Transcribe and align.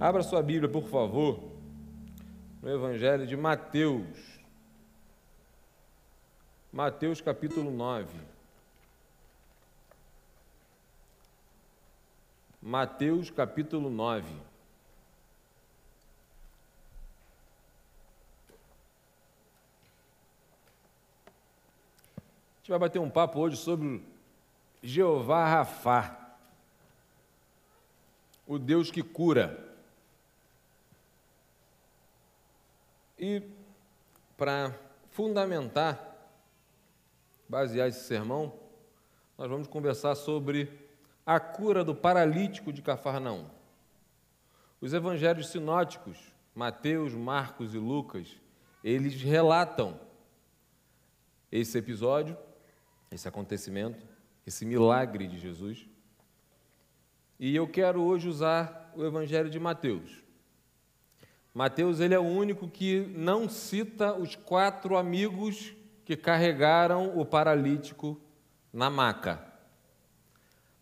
Abra 0.00 0.22
sua 0.22 0.40
Bíblia, 0.40 0.70
por 0.70 0.88
favor, 0.88 1.42
no 2.62 2.70
Evangelho 2.70 3.26
de 3.26 3.36
Mateus. 3.36 4.06
Mateus 6.72 7.20
capítulo 7.20 7.72
9. 7.72 8.08
Mateus 12.62 13.28
capítulo 13.28 13.90
9. 13.90 14.24
A 14.24 14.30
gente 22.58 22.70
vai 22.70 22.78
bater 22.78 23.00
um 23.00 23.10
papo 23.10 23.40
hoje 23.40 23.56
sobre 23.56 24.00
Jeová 24.80 25.44
Rafá, 25.48 26.36
o 28.46 28.60
Deus 28.60 28.92
que 28.92 29.02
cura. 29.02 29.67
E 33.18 33.42
para 34.36 34.78
fundamentar, 35.10 36.16
basear 37.48 37.88
esse 37.88 38.04
sermão, 38.04 38.52
nós 39.36 39.50
vamos 39.50 39.66
conversar 39.66 40.14
sobre 40.14 40.70
a 41.26 41.40
cura 41.40 41.84
do 41.84 41.94
paralítico 41.94 42.72
de 42.72 42.80
Cafarnaum. 42.80 43.46
Os 44.80 44.92
evangelhos 44.92 45.48
sinóticos, 45.48 46.32
Mateus, 46.54 47.12
Marcos 47.12 47.74
e 47.74 47.78
Lucas, 47.78 48.36
eles 48.82 49.20
relatam 49.20 49.98
esse 51.50 51.76
episódio, 51.76 52.36
esse 53.10 53.26
acontecimento, 53.26 54.06
esse 54.46 54.64
milagre 54.64 55.26
de 55.26 55.38
Jesus. 55.38 55.88
E 57.40 57.54
eu 57.54 57.68
quero 57.68 58.02
hoje 58.02 58.28
usar 58.28 58.92
o 58.94 59.04
evangelho 59.04 59.50
de 59.50 59.58
Mateus. 59.58 60.27
Mateus 61.54 62.00
ele 62.00 62.14
é 62.14 62.18
o 62.18 62.22
único 62.22 62.68
que 62.68 63.00
não 63.16 63.48
cita 63.48 64.12
os 64.12 64.36
quatro 64.36 64.96
amigos 64.96 65.74
que 66.04 66.16
carregaram 66.16 67.18
o 67.18 67.24
paralítico 67.24 68.20
na 68.72 68.88
maca. 68.88 69.42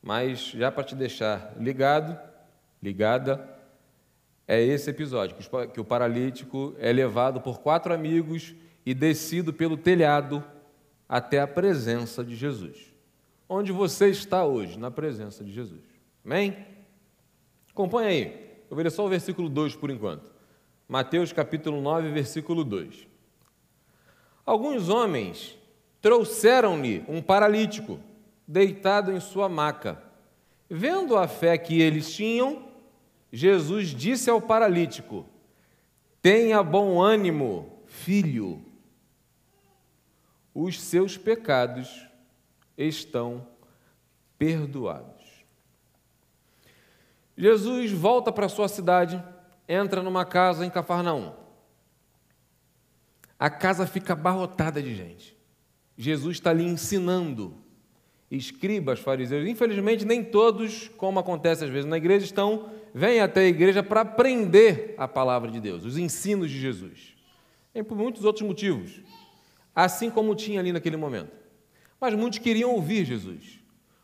Mas 0.02 0.50
já 0.50 0.70
para 0.70 0.84
te 0.84 0.94
deixar 0.94 1.54
ligado, 1.58 2.18
ligada, 2.82 3.56
é 4.46 4.62
esse 4.62 4.90
episódio 4.90 5.36
que 5.72 5.80
o 5.80 5.84
paralítico 5.84 6.74
é 6.78 6.92
levado 6.92 7.40
por 7.40 7.60
quatro 7.60 7.92
amigos 7.92 8.54
e 8.84 8.94
descido 8.94 9.52
pelo 9.52 9.76
telhado 9.76 10.44
até 11.08 11.40
a 11.40 11.46
presença 11.46 12.24
de 12.24 12.36
Jesus. 12.36 12.92
Onde 13.48 13.72
você 13.72 14.08
está 14.08 14.44
hoje, 14.44 14.78
na 14.78 14.90
presença 14.90 15.42
de 15.42 15.52
Jesus. 15.52 15.82
Amém? 16.24 16.56
Acompanhe 17.70 18.08
aí. 18.08 18.46
Eu 18.70 18.76
vou 18.76 18.82
ler 18.82 18.90
só 18.90 19.04
o 19.04 19.08
versículo 19.08 19.48
2 19.48 19.74
por 19.74 19.90
enquanto. 19.90 20.35
Mateus 20.88 21.32
capítulo 21.32 21.80
9, 21.80 22.10
versículo 22.10 22.62
2. 22.62 23.08
Alguns 24.44 24.88
homens 24.88 25.58
trouxeram-lhe 26.00 27.04
um 27.08 27.20
paralítico, 27.20 27.98
deitado 28.46 29.10
em 29.10 29.18
sua 29.18 29.48
maca. 29.48 30.00
Vendo 30.70 31.16
a 31.16 31.26
fé 31.26 31.58
que 31.58 31.80
eles 31.80 32.14
tinham, 32.14 32.68
Jesus 33.32 33.88
disse 33.88 34.30
ao 34.30 34.40
paralítico: 34.40 35.26
Tenha 36.22 36.62
bom 36.62 37.02
ânimo, 37.02 37.82
filho, 37.86 38.64
os 40.54 40.80
seus 40.80 41.16
pecados 41.16 42.06
estão 42.78 43.44
perdoados. 44.38 45.16
Jesus 47.36 47.90
volta 47.90 48.30
para 48.30 48.48
sua 48.48 48.68
cidade 48.68 49.22
entra 49.68 50.02
numa 50.02 50.24
casa 50.24 50.64
em 50.64 50.70
Cafarnaum. 50.70 51.32
A 53.38 53.50
casa 53.50 53.86
fica 53.86 54.14
abarrotada 54.14 54.82
de 54.82 54.94
gente. 54.94 55.36
Jesus 55.96 56.36
está 56.36 56.50
ali 56.50 56.64
ensinando. 56.64 57.54
Escribas, 58.30 58.98
fariseus, 58.98 59.48
infelizmente 59.48 60.04
nem 60.04 60.24
todos, 60.24 60.88
como 60.96 61.18
acontece 61.18 61.64
às 61.64 61.70
vezes 61.70 61.88
na 61.88 61.96
igreja, 61.96 62.24
estão, 62.24 62.70
vêm 62.92 63.20
até 63.20 63.42
a 63.42 63.48
igreja 63.48 63.82
para 63.84 64.00
aprender 64.00 64.94
a 64.98 65.06
palavra 65.06 65.48
de 65.50 65.60
Deus, 65.60 65.84
os 65.84 65.96
ensinos 65.96 66.50
de 66.50 66.58
Jesus. 66.58 67.14
E 67.72 67.82
por 67.84 67.96
muitos 67.96 68.24
outros 68.24 68.44
motivos. 68.44 69.00
Assim 69.74 70.10
como 70.10 70.34
tinha 70.34 70.58
ali 70.58 70.72
naquele 70.72 70.96
momento. 70.96 71.30
Mas 72.00 72.14
muitos 72.14 72.38
queriam 72.40 72.72
ouvir 72.72 73.04
Jesus. 73.04 73.60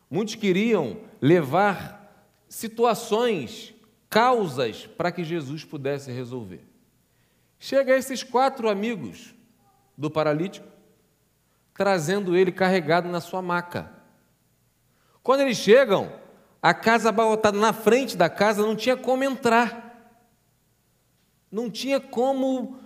Muitos 0.09 0.35
queriam 0.35 1.01
levar 1.19 2.27
situações 2.47 3.73
causas 4.13 4.85
para 4.85 5.11
que 5.11 5.23
Jesus 5.23 5.65
pudesse 5.65 6.11
resolver. 6.11 6.61
Chega 7.57 7.97
esses 7.97 8.21
quatro 8.21 8.69
amigos 8.69 9.33
do 9.97 10.07
paralítico, 10.07 10.67
trazendo 11.73 12.37
ele 12.37 12.51
carregado 12.51 13.09
na 13.09 13.19
sua 13.19 13.41
maca. 13.41 13.91
Quando 15.23 15.39
eles 15.39 15.57
chegam, 15.57 16.13
a 16.61 16.75
casa 16.75 17.09
abarrotada 17.09 17.57
na 17.57 17.73
frente 17.73 18.15
da 18.15 18.29
casa 18.29 18.61
não 18.61 18.75
tinha 18.75 18.95
como 18.95 19.23
entrar. 19.23 20.21
Não 21.51 21.67
tinha 21.67 21.99
como 21.99 22.77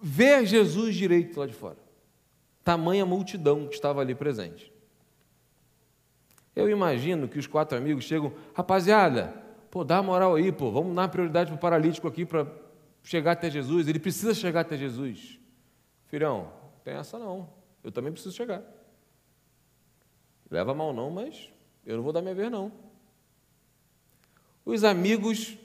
ver 0.00 0.46
Jesus 0.46 0.94
direito 0.94 1.38
lá 1.38 1.46
de 1.46 1.52
fora. 1.52 1.76
Tamanha 2.64 3.04
multidão 3.04 3.66
que 3.66 3.74
estava 3.74 4.00
ali 4.00 4.14
presente. 4.14 4.72
Eu 6.56 6.70
imagino 6.70 7.28
que 7.28 7.38
os 7.38 7.46
quatro 7.46 7.76
amigos 7.76 8.04
chegam, 8.04 8.32
rapaziada, 8.54 9.41
Pô, 9.72 9.84
dá 9.84 10.02
moral 10.02 10.34
aí, 10.34 10.52
pô, 10.52 10.70
vamos 10.70 10.94
dar 10.94 11.08
prioridade 11.08 11.48
para 11.48 11.56
o 11.56 11.58
paralítico 11.58 12.06
aqui 12.06 12.26
para 12.26 12.46
chegar 13.02 13.32
até 13.32 13.48
Jesus. 13.48 13.88
Ele 13.88 13.98
precisa 13.98 14.34
chegar 14.34 14.60
até 14.60 14.76
Jesus. 14.76 15.40
Filhão, 16.08 16.52
tem 16.84 16.92
essa 16.92 17.18
não. 17.18 17.48
Eu 17.82 17.90
também 17.90 18.12
preciso 18.12 18.36
chegar. 18.36 18.62
Leva 20.50 20.74
mal 20.74 20.92
não, 20.92 21.10
mas 21.10 21.50
eu 21.86 21.96
não 21.96 22.04
vou 22.04 22.12
dar 22.12 22.20
minha 22.20 22.34
vez 22.34 22.50
não. 22.50 22.70
Os 24.62 24.84
amigos 24.84 25.56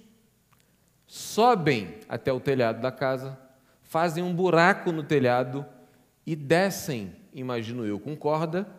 sobem 1.05 1.99
até 2.07 2.31
o 2.31 2.39
telhado 2.39 2.79
da 2.79 2.93
casa, 2.93 3.37
fazem 3.83 4.23
um 4.23 4.33
buraco 4.33 4.89
no 4.93 5.03
telhado 5.03 5.65
e 6.25 6.33
descem, 6.33 7.13
imagino 7.33 7.85
eu, 7.85 7.99
com 7.99 8.15
corda, 8.15 8.73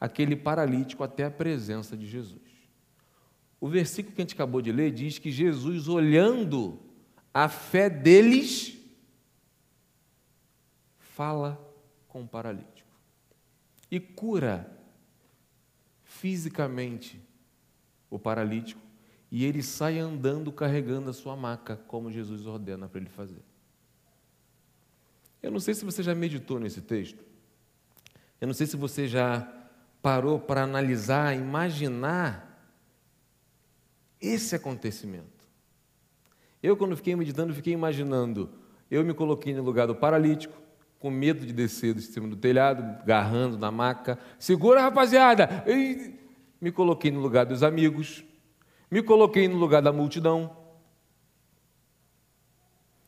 aquele 0.00 0.36
paralítico 0.36 1.02
até 1.02 1.24
a 1.24 1.30
presença 1.30 1.96
de 1.96 2.06
Jesus. 2.06 2.49
O 3.60 3.68
versículo 3.68 4.14
que 4.14 4.22
a 4.22 4.24
gente 4.24 4.34
acabou 4.34 4.62
de 4.62 4.72
ler 4.72 4.90
diz 4.90 5.18
que 5.18 5.30
Jesus, 5.30 5.86
olhando 5.86 6.80
a 7.32 7.48
fé 7.48 7.90
deles, 7.90 8.78
fala 10.98 11.60
com 12.08 12.22
o 12.22 12.28
paralítico 12.28 12.88
e 13.90 14.00
cura 14.00 14.70
fisicamente 16.02 17.20
o 18.08 18.18
paralítico 18.18 18.80
e 19.30 19.44
ele 19.44 19.62
sai 19.62 19.98
andando 19.98 20.50
carregando 20.50 21.10
a 21.10 21.12
sua 21.12 21.36
maca, 21.36 21.76
como 21.86 22.10
Jesus 22.10 22.46
ordena 22.46 22.88
para 22.88 23.00
ele 23.00 23.10
fazer. 23.10 23.42
Eu 25.42 25.50
não 25.50 25.60
sei 25.60 25.74
se 25.74 25.84
você 25.84 26.02
já 26.02 26.14
meditou 26.14 26.58
nesse 26.58 26.80
texto, 26.80 27.22
eu 28.40 28.46
não 28.46 28.54
sei 28.54 28.66
se 28.66 28.76
você 28.76 29.06
já 29.06 29.46
parou 30.02 30.38
para 30.38 30.62
analisar, 30.62 31.36
imaginar 31.36 32.49
esse 34.20 34.54
acontecimento. 34.54 35.48
Eu, 36.62 36.76
quando 36.76 36.96
fiquei 36.96 37.16
meditando, 37.16 37.54
fiquei 37.54 37.72
imaginando, 37.72 38.50
eu 38.90 39.04
me 39.04 39.14
coloquei 39.14 39.54
no 39.54 39.62
lugar 39.62 39.86
do 39.86 39.94
paralítico, 39.94 40.60
com 40.98 41.10
medo 41.10 41.46
de 41.46 41.52
descer 41.52 41.94
de 41.94 42.02
cima 42.02 42.28
do 42.28 42.36
telhado, 42.36 43.04
garrando 43.06 43.56
na 43.56 43.70
maca. 43.70 44.18
Segura, 44.38 44.82
rapaziada! 44.82 45.64
E 45.66 46.14
me 46.60 46.70
coloquei 46.70 47.10
no 47.10 47.20
lugar 47.20 47.46
dos 47.46 47.62
amigos, 47.62 48.22
me 48.90 49.02
coloquei 49.02 49.48
no 49.48 49.56
lugar 49.56 49.80
da 49.80 49.92
multidão. 49.92 50.54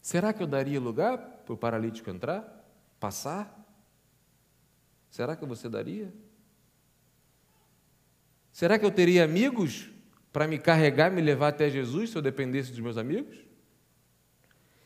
Será 0.00 0.32
que 0.32 0.42
eu 0.42 0.46
daria 0.46 0.80
lugar 0.80 1.18
para 1.44 1.52
o 1.52 1.56
paralítico 1.56 2.08
entrar? 2.08 2.66
Passar? 2.98 3.58
Será 5.10 5.36
que 5.36 5.44
você 5.44 5.68
daria? 5.68 6.12
Será 8.50 8.78
que 8.78 8.84
eu 8.86 8.90
teria 8.90 9.24
amigos 9.24 9.91
para 10.32 10.48
me 10.48 10.58
carregar 10.58 11.12
e 11.12 11.14
me 11.14 11.20
levar 11.20 11.48
até 11.48 11.68
Jesus 11.68 12.10
se 12.10 12.16
eu 12.16 12.22
dependesse 12.22 12.70
dos 12.70 12.80
meus 12.80 12.96
amigos? 12.96 13.36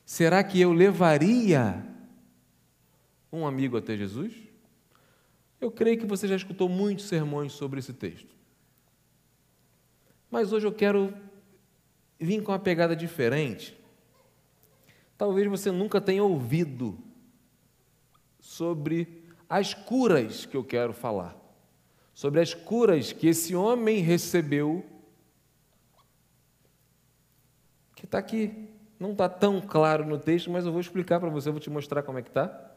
Será 0.04 0.42
que 0.42 0.60
eu 0.60 0.72
levaria 0.72 1.84
um 3.32 3.46
amigo 3.46 3.76
até 3.76 3.96
Jesus? 3.96 4.32
Eu 5.60 5.70
creio 5.70 5.98
que 5.98 6.06
você 6.06 6.26
já 6.26 6.36
escutou 6.36 6.68
muitos 6.68 7.06
sermões 7.06 7.52
sobre 7.52 7.78
esse 7.78 7.92
texto. 7.92 8.34
Mas 10.30 10.52
hoje 10.52 10.66
eu 10.66 10.72
quero 10.72 11.14
vir 12.18 12.42
com 12.42 12.52
uma 12.52 12.58
pegada 12.58 12.96
diferente. 12.96 13.76
Talvez 15.16 15.48
você 15.48 15.70
nunca 15.70 16.00
tenha 16.00 16.22
ouvido 16.22 16.98
sobre 18.40 19.24
as 19.48 19.74
curas 19.74 20.44
que 20.44 20.56
eu 20.56 20.64
quero 20.64 20.92
falar. 20.92 21.36
Sobre 22.12 22.40
as 22.40 22.52
curas 22.52 23.12
que 23.12 23.28
esse 23.28 23.54
homem 23.54 24.00
recebeu 24.00 24.84
está 28.04 28.18
aqui. 28.18 28.68
Não 28.98 29.12
está 29.12 29.28
tão 29.28 29.60
claro 29.60 30.06
no 30.06 30.18
texto, 30.18 30.50
mas 30.50 30.64
eu 30.64 30.72
vou 30.72 30.80
explicar 30.80 31.20
para 31.20 31.28
você, 31.28 31.48
eu 31.48 31.52
vou 31.52 31.60
te 31.60 31.70
mostrar 31.70 32.02
como 32.02 32.18
é 32.18 32.22
que 32.22 32.28
está. 32.28 32.72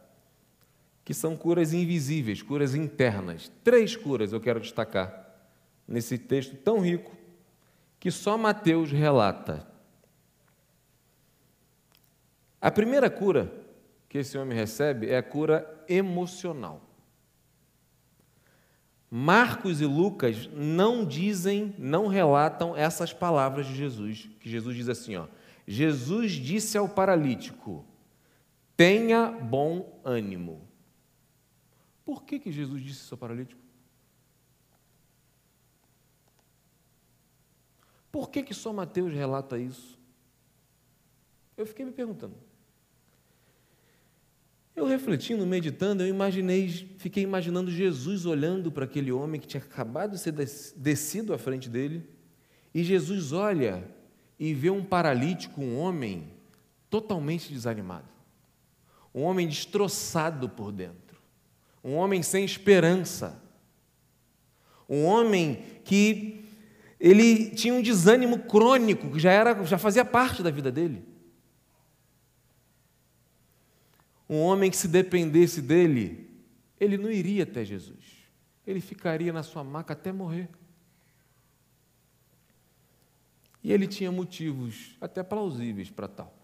Que 1.04 1.14
são 1.14 1.36
curas 1.36 1.74
invisíveis, 1.74 2.42
curas 2.42 2.76
internas. 2.76 3.52
Três 3.64 3.96
curas 3.96 4.34
eu 4.34 4.40
quero 4.40 4.60
destacar 4.60 5.28
nesse 5.88 6.18
texto 6.18 6.56
tão 6.58 6.80
rico 6.80 7.16
que 8.00 8.12
só 8.12 8.38
Mateus 8.38 8.92
relata. 8.92 9.68
A 12.62 12.70
primeira 12.70 13.10
cura 13.10 13.52
que 14.08 14.18
esse 14.18 14.38
homem 14.38 14.58
recebe 14.58 15.10
é 15.10 15.18
a 15.18 15.24
cura 15.24 15.84
emocional. 15.88 16.89
Marcos 19.12 19.82
e 19.82 19.86
Lucas 19.86 20.48
não 20.54 21.04
dizem, 21.04 21.74
não 21.78 22.08
relatam 22.08 22.76
essas 22.76 23.12
palavras 23.12 23.66
de 23.66 23.76
Jesus, 23.76 24.30
que 24.40 24.50
Jesus 24.50 24.76
diz 24.76 24.88
assim, 24.88 25.16
ó: 25.16 25.28
Jesus 25.68 26.34
disse 26.34 26.78
ao 26.78 26.88
paralítico: 26.88 27.86
"Tenha 28.78 29.32
bom 29.32 30.00
ânimo". 30.04 30.68
Por 32.06 32.24
que 32.24 32.40
que 32.40 32.52
Jesus 32.52 32.82
disse 32.82 33.02
isso 33.02 33.14
ao 33.14 33.18
paralítico? 33.18 33.62
Por 38.12 38.30
que 38.30 38.44
que 38.44 38.54
só 38.54 38.74
Mateus 38.74 39.14
relata 39.14 39.58
isso? 39.58 40.00
Eu 41.56 41.66
fiquei 41.66 41.86
me 41.86 41.92
perguntando. 41.92 42.49
Refletindo, 44.90 45.46
meditando, 45.46 46.04
eu 46.04 46.08
imaginei, 46.08 46.68
fiquei 46.98 47.24
imaginando 47.24 47.70
Jesus 47.72 48.26
olhando 48.26 48.72
para 48.72 48.86
aquele 48.86 49.12
homem 49.12 49.40
que 49.40 49.48
tinha 49.48 49.62
acabado 49.62 50.12
de 50.12 50.20
ser 50.20 50.34
descido 50.76 51.34
à 51.34 51.38
frente 51.38 51.70
dele, 51.70 52.10
e 52.74 52.84
Jesus 52.84 53.32
olha 53.32 53.84
e 54.40 54.54
vê 54.54 54.70
um 54.70 54.84
paralítico, 54.84 55.62
um 55.62 55.78
homem 55.78 56.32
totalmente 56.90 57.54
desanimado, 57.54 58.08
um 59.14 59.22
homem 59.22 59.48
destroçado 59.48 60.50
por 60.50 60.72
dentro, 60.72 61.22
um 61.84 61.96
homem 61.96 62.24
sem 62.24 62.44
esperança, 62.44 63.42
um 64.88 65.06
homem 65.06 65.64
que 65.84 66.44
ele 67.00 67.52
tinha 67.52 67.74
um 67.74 67.82
desânimo 67.82 68.40
crônico 68.40 69.12
que 69.12 69.20
já 69.20 69.32
era, 69.32 69.64
já 69.66 69.78
fazia 69.78 70.04
parte 70.04 70.42
da 70.42 70.50
vida 70.50 70.72
dele. 70.72 71.09
Um 74.30 74.42
homem 74.42 74.70
que, 74.70 74.78
se 74.78 74.88
dependesse 74.88 75.62
dele, 75.62 76.30
ele 76.80 76.98
não 76.98 77.10
iria 77.10 77.44
até 77.44 77.66
Jesus. 77.66 78.28
Ele 78.66 78.80
ficaria 78.80 79.34
na 79.34 79.42
sua 79.42 79.64
maca 79.64 79.94
até 79.94 80.12
morrer. 80.12 80.48
E 83.64 83.74
ele 83.74 83.88
tinha 83.88 84.12
motivos 84.12 84.96
até 85.02 85.24
plausíveis 85.24 85.90
para 85.90 86.08
tal. 86.08 86.36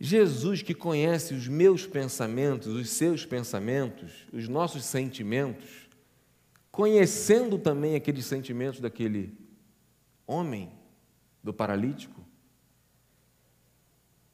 Jesus, 0.00 0.62
que 0.62 0.74
conhece 0.74 1.34
os 1.34 1.48
meus 1.48 1.84
pensamentos, 1.84 2.68
os 2.68 2.88
seus 2.90 3.26
pensamentos, 3.26 4.26
os 4.32 4.48
nossos 4.48 4.84
sentimentos, 4.84 5.88
conhecendo 6.70 7.58
também 7.58 7.96
aqueles 7.96 8.24
sentimentos 8.24 8.80
daquele 8.80 9.36
homem, 10.24 10.70
do 11.42 11.52
paralítico, 11.52 12.24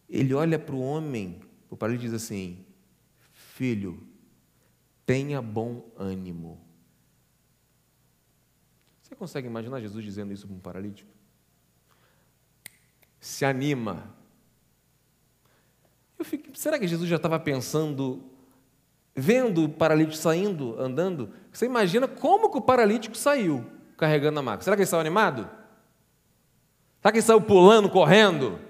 ele 0.08 0.34
olha 0.34 0.58
para 0.58 0.74
o 0.74 0.80
homem 0.80 1.40
o 1.74 1.76
paralítico 1.76 2.08
diz 2.08 2.22
assim: 2.22 2.64
Filho, 3.32 4.00
tenha 5.04 5.42
bom 5.42 5.90
ânimo. 5.96 6.64
Você 9.02 9.16
consegue 9.16 9.48
imaginar 9.48 9.80
Jesus 9.80 10.04
dizendo 10.04 10.32
isso 10.32 10.46
para 10.46 10.54
um 10.54 10.60
paralítico? 10.60 11.10
Se 13.18 13.44
anima. 13.44 14.14
Fico, 16.22 16.56
será 16.56 16.78
que 16.78 16.86
Jesus 16.86 17.08
já 17.08 17.16
estava 17.16 17.40
pensando, 17.40 18.24
vendo 19.14 19.64
o 19.64 19.68
paralítico 19.68 20.16
saindo, 20.16 20.80
andando? 20.80 21.34
Você 21.52 21.66
imagina 21.66 22.06
como 22.06 22.50
que 22.50 22.58
o 22.58 22.62
paralítico 22.62 23.16
saiu 23.16 23.66
carregando 23.98 24.38
a 24.38 24.42
maca? 24.42 24.62
Será 24.62 24.76
que 24.76 24.82
ele 24.82 24.88
saiu 24.88 25.00
animado? 25.00 25.50
Será 27.00 27.10
que 27.10 27.18
ele 27.18 27.26
saiu 27.26 27.42
pulando, 27.42 27.90
correndo? 27.90 28.60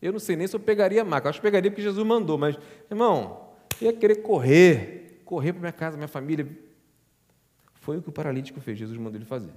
Eu 0.00 0.12
não 0.12 0.18
sei 0.18 0.36
nem 0.36 0.46
se 0.46 0.54
eu 0.54 0.60
pegaria 0.60 1.04
maca. 1.04 1.28
acho 1.28 1.38
que 1.38 1.42
pegaria 1.42 1.70
porque 1.70 1.82
Jesus 1.82 2.06
mandou, 2.06 2.38
mas, 2.38 2.56
irmão, 2.90 3.48
eu 3.80 3.90
ia 3.90 3.92
querer 3.92 4.16
correr, 4.16 5.22
correr 5.24 5.52
para 5.52 5.60
minha 5.60 5.72
casa, 5.72 5.96
minha 5.96 6.08
família. 6.08 6.48
Foi 7.74 7.96
o 7.96 8.02
que 8.02 8.08
o 8.08 8.12
paralítico 8.12 8.60
fez, 8.60 8.78
Jesus 8.78 8.98
mandou 8.98 9.16
ele 9.16 9.24
fazer. 9.24 9.52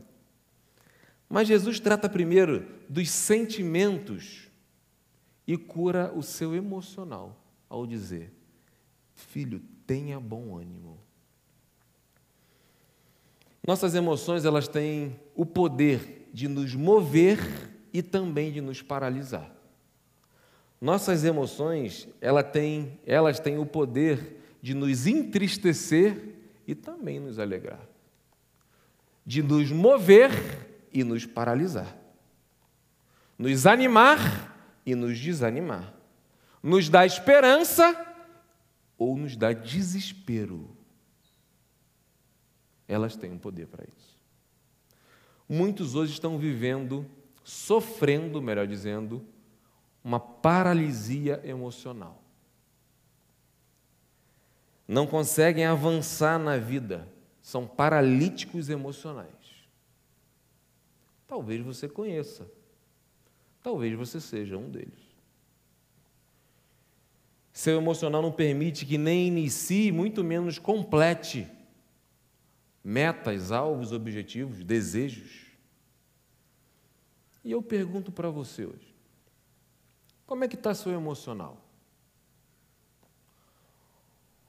Mas 1.29 1.47
Jesus 1.47 1.79
trata 1.79 2.09
primeiro 2.09 2.65
dos 2.89 3.09
sentimentos 3.09 4.49
e 5.47 5.57
cura 5.57 6.11
o 6.15 6.21
seu 6.21 6.55
emocional 6.55 7.37
ao 7.69 7.87
dizer: 7.87 8.33
Filho, 9.13 9.61
tenha 9.85 10.19
bom 10.19 10.57
ânimo. 10.57 10.99
Nossas 13.65 13.93
emoções, 13.93 14.43
elas 14.43 14.67
têm 14.67 15.19
o 15.35 15.45
poder 15.45 16.29
de 16.33 16.47
nos 16.47 16.73
mover 16.73 17.39
e 17.93 18.01
também 18.01 18.51
de 18.51 18.59
nos 18.59 18.81
paralisar. 18.81 19.60
Nossas 20.81 21.23
emoções, 21.23 22.09
ela 22.19 22.41
tem, 22.41 22.99
elas 23.05 23.39
têm 23.39 23.59
o 23.59 23.65
poder 23.67 24.41
de 24.63 24.73
nos 24.73 25.05
entristecer 25.05 26.35
e 26.65 26.73
também 26.73 27.19
nos 27.19 27.37
alegrar, 27.37 27.87
de 29.23 29.43
nos 29.43 29.71
mover 29.71 30.31
e 30.91 31.03
nos 31.03 31.23
paralisar, 31.23 31.95
nos 33.37 33.67
animar 33.67 34.57
e 34.83 34.95
nos 34.95 35.19
desanimar, 35.19 35.93
nos 36.63 36.89
dar 36.89 37.05
esperança 37.05 38.07
ou 38.97 39.15
nos 39.15 39.35
dar 39.35 39.53
desespero. 39.53 40.75
Elas 42.87 43.15
têm 43.15 43.31
um 43.31 43.37
poder 43.37 43.67
para 43.67 43.83
isso. 43.83 44.19
Muitos 45.47 45.93
hoje 45.93 46.13
estão 46.13 46.39
vivendo, 46.39 47.05
sofrendo, 47.43 48.41
melhor 48.41 48.65
dizendo, 48.65 49.23
uma 50.03 50.19
paralisia 50.19 51.41
emocional. 51.43 52.21
Não 54.87 55.07
conseguem 55.07 55.65
avançar 55.65 56.37
na 56.37 56.57
vida, 56.57 57.07
são 57.41 57.65
paralíticos 57.65 58.69
emocionais. 58.69 59.29
Talvez 61.27 61.63
você 61.63 61.87
conheça, 61.87 62.49
talvez 63.63 63.95
você 63.95 64.19
seja 64.19 64.57
um 64.57 64.69
deles. 64.69 65.11
Seu 67.53 67.77
emocional 67.77 68.21
não 68.21 68.31
permite 68.31 68.85
que 68.85 68.97
nem 68.97 69.27
inicie, 69.27 69.91
muito 69.91 70.23
menos 70.23 70.57
complete 70.57 71.47
metas, 72.83 73.51
alvos, 73.51 73.91
objetivos, 73.91 74.63
desejos. 74.63 75.45
E 77.43 77.51
eu 77.51 77.61
pergunto 77.61 78.11
para 78.11 78.29
você 78.29 78.65
hoje: 78.65 78.90
como 80.31 80.45
é 80.45 80.47
que 80.47 80.55
está 80.55 80.73
seu 80.73 80.93
emocional? 80.93 81.61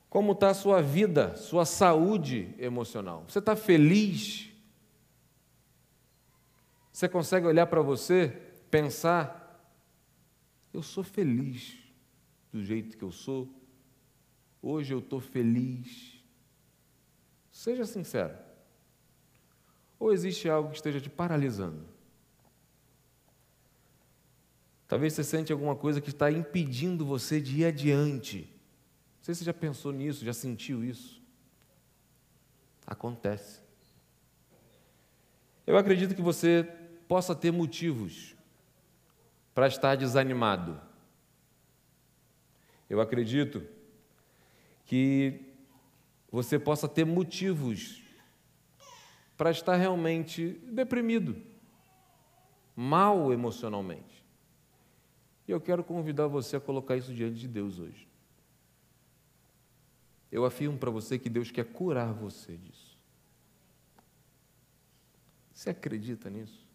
Como 0.09 0.31
está 0.31 0.51
a 0.51 0.55
sua 0.55 0.81
vida, 0.81 1.35
sua 1.35 1.65
saúde 1.65 2.55
emocional? 2.57 3.25
Você 3.27 3.41
está 3.41 3.57
feliz? 3.57 4.49
Você 6.93 7.09
consegue 7.09 7.49
olhar 7.49 7.67
para 7.67 7.83
você, 7.83 8.29
pensar, 8.71 9.77
eu 10.73 10.85
sou 10.85 11.03
feliz 11.03 11.77
do 12.53 12.63
jeito 12.63 12.97
que 12.97 13.03
eu 13.03 13.11
sou? 13.11 13.53
Hoje 14.63 14.95
eu 14.95 15.01
estou 15.01 15.19
feliz. 15.19 16.25
Seja 17.51 17.85
sincero. 17.85 18.39
Ou 19.99 20.13
existe 20.13 20.49
algo 20.49 20.71
que 20.71 20.77
esteja 20.77 21.01
te 21.01 21.11
paralisando? 21.11 21.92
Talvez 24.93 25.15
você 25.15 25.25
sente 25.25 25.51
alguma 25.51 25.75
coisa 25.75 26.03
que 26.03 26.11
está 26.11 26.31
impedindo 26.31 27.07
você 27.07 27.41
de 27.41 27.61
ir 27.61 27.65
adiante. 27.65 28.41
Não 29.17 29.25
sei 29.25 29.35
se 29.35 29.39
você 29.39 29.47
já 29.47 29.55
pensou 29.55 29.91
nisso, 29.91 30.23
já 30.23 30.35
sentiu 30.35 30.85
isso. 30.85 31.23
Acontece. 32.87 33.63
Eu 35.67 35.79
acredito 35.79 36.15
que 36.15 36.21
você 36.21 36.69
possa 37.09 37.35
ter 37.35 37.51
motivos 37.51 38.37
para 39.55 39.67
estar 39.67 39.97
desanimado. 39.97 40.79
Eu 42.91 43.01
acredito 43.01 43.67
que 44.85 45.41
você 46.31 46.59
possa 46.59 46.87
ter 46.87 47.07
motivos 47.07 48.03
para 49.39 49.51
estar 49.51 49.77
realmente 49.77 50.61
deprimido, 50.71 51.35
mal 52.77 53.33
emocionalmente. 53.33 54.22
E 55.47 55.51
eu 55.51 55.61
quero 55.61 55.83
convidar 55.83 56.27
você 56.27 56.57
a 56.57 56.61
colocar 56.61 56.97
isso 56.97 57.13
diante 57.13 57.39
de 57.39 57.49
Deus 57.49 57.79
hoje. 57.79 58.09
Eu 60.31 60.45
afirmo 60.45 60.79
para 60.79 60.91
você 60.91 61.19
que 61.19 61.29
Deus 61.29 61.51
quer 61.51 61.65
curar 61.65 62.13
você 62.13 62.57
disso. 62.57 62.97
Você 65.53 65.71
acredita 65.71 66.31
nisso? 66.31 66.67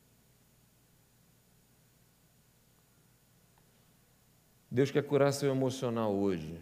Deus 4.70 4.92
quer 4.92 5.04
curar 5.04 5.32
seu 5.32 5.50
emocional 5.50 6.14
hoje. 6.14 6.62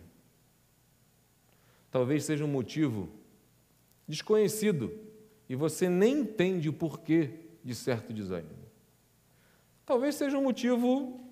Talvez 1.91 2.23
seja 2.23 2.45
um 2.45 2.47
motivo 2.47 3.09
desconhecido 4.07 4.91
e 5.49 5.55
você 5.55 5.89
nem 5.89 6.19
entende 6.19 6.69
o 6.69 6.73
porquê 6.73 7.39
de 7.63 7.75
certo 7.75 8.13
desânimo. 8.13 8.65
Talvez 9.85 10.15
seja 10.15 10.37
um 10.37 10.43
motivo 10.43 11.24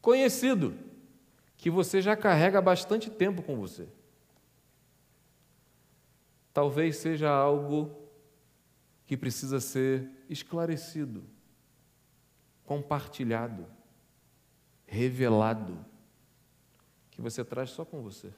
conhecido 0.00 0.76
que 1.56 1.70
você 1.70 2.00
já 2.00 2.16
carrega 2.16 2.58
há 2.58 2.62
bastante 2.62 3.10
tempo 3.10 3.42
com 3.42 3.56
você. 3.56 3.88
Talvez 6.52 6.96
seja 6.96 7.30
algo 7.30 7.96
que 9.06 9.16
precisa 9.16 9.60
ser 9.60 10.08
esclarecido, 10.28 11.22
compartilhado, 12.64 13.66
revelado, 14.86 15.84
que 17.10 17.20
você 17.20 17.44
traz 17.44 17.70
só 17.70 17.84
com 17.84 18.02
você. 18.02 18.32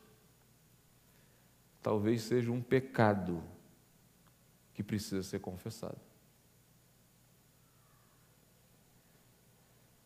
Talvez 1.82 2.22
seja 2.22 2.50
um 2.50 2.62
pecado 2.62 3.42
que 4.74 4.82
precisa 4.82 5.22
ser 5.22 5.40
confessado. 5.40 6.00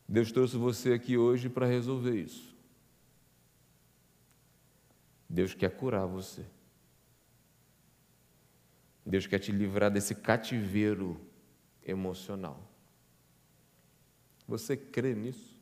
Deus 0.08 0.30
trouxe 0.30 0.56
você 0.56 0.92
aqui 0.92 1.16
hoje 1.16 1.48
para 1.48 1.66
resolver 1.66 2.14
isso. 2.14 2.54
Deus 5.28 5.54
quer 5.54 5.70
curar 5.70 6.06
você. 6.06 6.44
Deus 9.04 9.26
quer 9.26 9.38
te 9.38 9.50
livrar 9.50 9.90
desse 9.90 10.14
cativeiro 10.14 11.20
emocional. 11.84 12.60
Você 14.46 14.76
crê 14.76 15.14
nisso? 15.14 15.56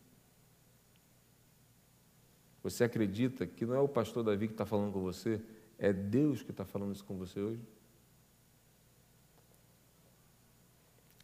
Você 2.63 2.85
acredita 2.85 3.47
que 3.47 3.67
não 3.67 3.75
é 3.75 3.81
o 3.81 3.89
pastor 3.89 4.25
Davi 4.25 4.47
que 4.47 4.55
está 4.55 4.65
falando 4.65 4.93
com 4.93 5.01
você, 5.01 5.41
é 5.79 5.93
Deus 5.93 6.43
que 6.43 6.51
está 6.51 6.65
falando 6.65 6.95
isso 6.95 7.05
com 7.05 7.17
você 7.17 7.41
hoje? 7.41 7.61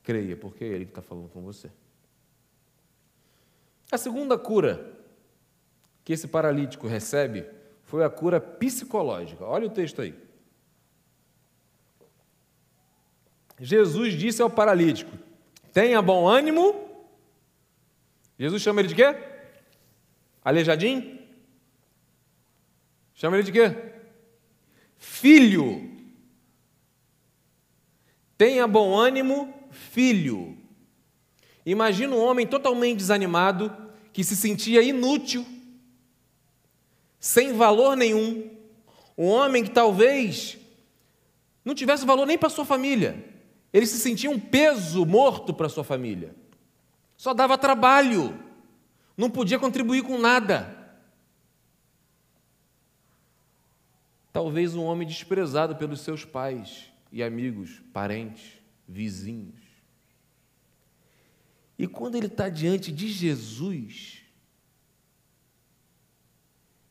Creia, 0.02 0.36
porque 0.36 0.64
é 0.64 0.68
Ele 0.68 0.84
que 0.84 0.90
está 0.90 1.02
falando 1.02 1.28
com 1.30 1.40
você. 1.40 1.70
A 3.90 3.98
segunda 3.98 4.38
cura 4.38 4.96
que 6.04 6.12
esse 6.12 6.28
paralítico 6.28 6.86
recebe 6.86 7.44
foi 7.82 8.04
a 8.04 8.10
cura 8.10 8.40
psicológica. 8.40 9.44
Olha 9.44 9.66
o 9.66 9.70
texto 9.70 10.00
aí. 10.00 10.14
Jesus 13.58 14.14
disse 14.14 14.40
ao 14.40 14.48
paralítico: 14.48 15.10
Tenha 15.72 16.00
bom 16.00 16.26
ânimo. 16.26 16.88
Jesus 18.38 18.62
chama 18.62 18.80
ele 18.80 18.88
de 18.88 18.94
quê? 18.94 19.14
Aleijadinho? 20.42 21.18
Chama 23.12 23.36
ele 23.36 23.44
de 23.44 23.52
quê? 23.52 23.76
Filho. 24.96 25.90
Tenha 28.38 28.66
bom 28.66 28.96
ânimo, 28.96 29.52
filho. 29.70 30.56
Imagina 31.70 32.16
um 32.16 32.18
homem 32.18 32.48
totalmente 32.48 32.96
desanimado, 32.96 33.72
que 34.12 34.24
se 34.24 34.34
sentia 34.34 34.82
inútil, 34.82 35.46
sem 37.20 37.52
valor 37.52 37.96
nenhum. 37.96 38.50
Um 39.16 39.26
homem 39.28 39.62
que 39.62 39.70
talvez 39.70 40.58
não 41.64 41.72
tivesse 41.72 42.04
valor 42.04 42.26
nem 42.26 42.36
para 42.36 42.48
sua 42.48 42.64
família. 42.64 43.24
Ele 43.72 43.86
se 43.86 43.98
sentia 43.98 44.28
um 44.28 44.40
peso 44.40 45.06
morto 45.06 45.54
para 45.54 45.68
sua 45.68 45.84
família. 45.84 46.34
Só 47.16 47.32
dava 47.32 47.56
trabalho. 47.56 48.36
Não 49.16 49.30
podia 49.30 49.56
contribuir 49.56 50.02
com 50.02 50.18
nada. 50.18 50.76
Talvez 54.32 54.74
um 54.74 54.82
homem 54.82 55.06
desprezado 55.06 55.76
pelos 55.76 56.00
seus 56.00 56.24
pais 56.24 56.90
e 57.12 57.22
amigos, 57.22 57.80
parentes, 57.92 58.54
vizinhos. 58.88 59.59
E 61.80 61.88
quando 61.88 62.14
ele 62.16 62.26
está 62.26 62.50
diante 62.50 62.92
de 62.92 63.08
Jesus, 63.08 64.22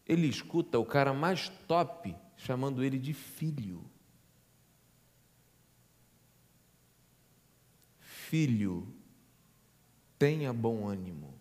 ele 0.03 0.25
escuta 0.25 0.79
o 0.79 0.83
cara 0.83 1.13
mais 1.13 1.47
top 1.67 2.15
chamando 2.35 2.83
ele 2.83 2.97
de 2.97 3.13
filho. 3.13 3.87
Filho, 7.99 8.91
tenha 10.17 10.51
bom 10.51 10.87
ânimo. 10.87 11.39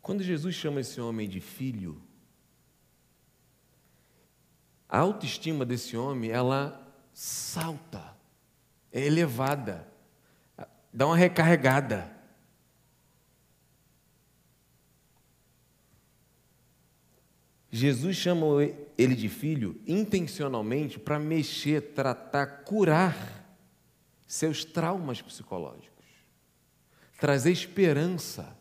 Quando 0.00 0.22
Jesus 0.22 0.54
chama 0.54 0.82
esse 0.82 1.00
homem 1.00 1.28
de 1.28 1.40
filho, 1.40 2.00
a 4.88 5.00
autoestima 5.00 5.66
desse 5.66 5.96
homem, 5.96 6.30
ela 6.30 6.80
salta 7.12 8.21
é 8.92 9.00
elevada, 9.00 9.88
dá 10.92 11.06
uma 11.06 11.16
recarregada. 11.16 12.12
Jesus 17.70 18.16
chama 18.16 18.46
ele 18.98 19.14
de 19.14 19.30
filho 19.30 19.80
intencionalmente 19.86 20.98
para 20.98 21.18
mexer, 21.18 21.94
tratar, 21.94 22.64
curar 22.64 23.56
seus 24.26 24.62
traumas 24.62 25.22
psicológicos, 25.22 26.04
trazer 27.18 27.50
esperança, 27.50 28.54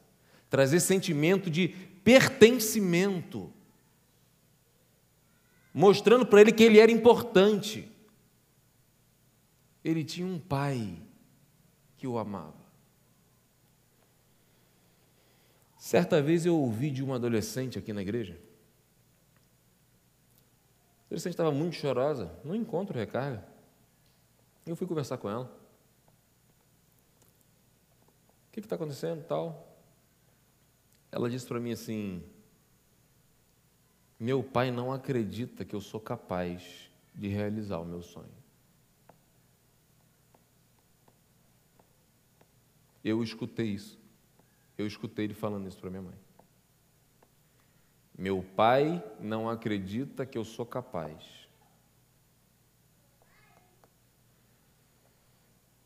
trazer 0.49 0.79
sentimento 0.79 1.49
de 1.49 1.67
pertencimento, 2.03 3.51
mostrando 5.73 6.25
para 6.25 6.39
ele 6.39 6.53
que 6.53 6.63
ele 6.63 6.79
era 6.79 6.91
importante. 6.91 7.90
Ele 9.83 10.03
tinha 10.03 10.27
um 10.27 10.39
pai 10.39 11.01
que 11.97 12.07
o 12.07 12.17
amava. 12.17 12.61
Certa 15.77 16.21
vez 16.21 16.45
eu 16.45 16.55
ouvi 16.55 16.91
de 16.91 17.03
uma 17.03 17.15
adolescente 17.15 17.79
aqui 17.79 17.91
na 17.91 18.01
igreja. 18.01 18.39
A 21.01 21.05
adolescente 21.07 21.33
estava 21.33 21.51
muito 21.51 21.75
chorosa, 21.75 22.31
não 22.45 22.55
encontro 22.55 22.97
recarga. 22.97 23.43
Eu 24.65 24.75
fui 24.75 24.85
conversar 24.85 25.17
com 25.17 25.29
ela. 25.29 25.45
O 28.47 28.51
que 28.51 28.59
está 28.59 28.75
acontecendo? 28.75 29.23
Tal. 29.25 29.75
Ela 31.11 31.29
disse 31.29 31.47
para 31.47 31.59
mim 31.59 31.71
assim: 31.71 32.23
Meu 34.19 34.43
pai 34.43 34.71
não 34.71 34.93
acredita 34.93 35.65
que 35.65 35.75
eu 35.75 35.81
sou 35.81 35.99
capaz 35.99 36.91
de 37.13 37.27
realizar 37.27 37.79
o 37.79 37.85
meu 37.85 38.01
sonho. 38.01 38.40
Eu 43.03 43.23
escutei 43.23 43.67
isso. 43.67 43.99
Eu 44.77 44.85
escutei 44.87 45.25
ele 45.25 45.33
falando 45.33 45.67
isso 45.67 45.77
para 45.77 45.89
minha 45.89 46.01
mãe. 46.01 46.19
Meu 48.17 48.43
pai 48.43 49.03
não 49.19 49.49
acredita 49.49 50.25
que 50.25 50.37
eu 50.37 50.43
sou 50.43 50.65
capaz. 50.65 51.47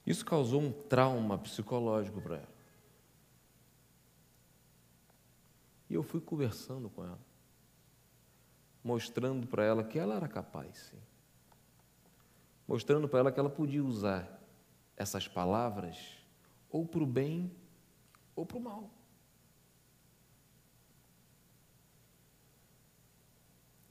Isso 0.06 0.24
causou 0.24 0.62
um 0.62 0.72
trauma 0.72 1.38
psicológico 1.38 2.22
para 2.22 2.36
ela. 2.38 2.56
E 5.90 5.94
eu 5.94 6.04
fui 6.04 6.20
conversando 6.20 6.90
com 6.90 7.04
ela, 7.04 7.20
mostrando 8.84 9.48
para 9.48 9.64
ela 9.64 9.84
que 9.84 9.98
ela 9.98 10.16
era 10.16 10.28
capaz, 10.28 10.78
sim. 10.92 11.00
Mostrando 12.68 13.08
para 13.08 13.20
ela 13.20 13.32
que 13.32 13.40
ela 13.40 13.50
podia 13.50 13.84
usar 13.84 14.42
essas 14.98 15.28
palavras 15.28 16.25
ou 16.76 16.86
para 16.86 17.02
o 17.02 17.06
bem 17.06 17.50
ou 18.36 18.46
para 18.46 18.58
o 18.58 18.60
mal. 18.60 18.90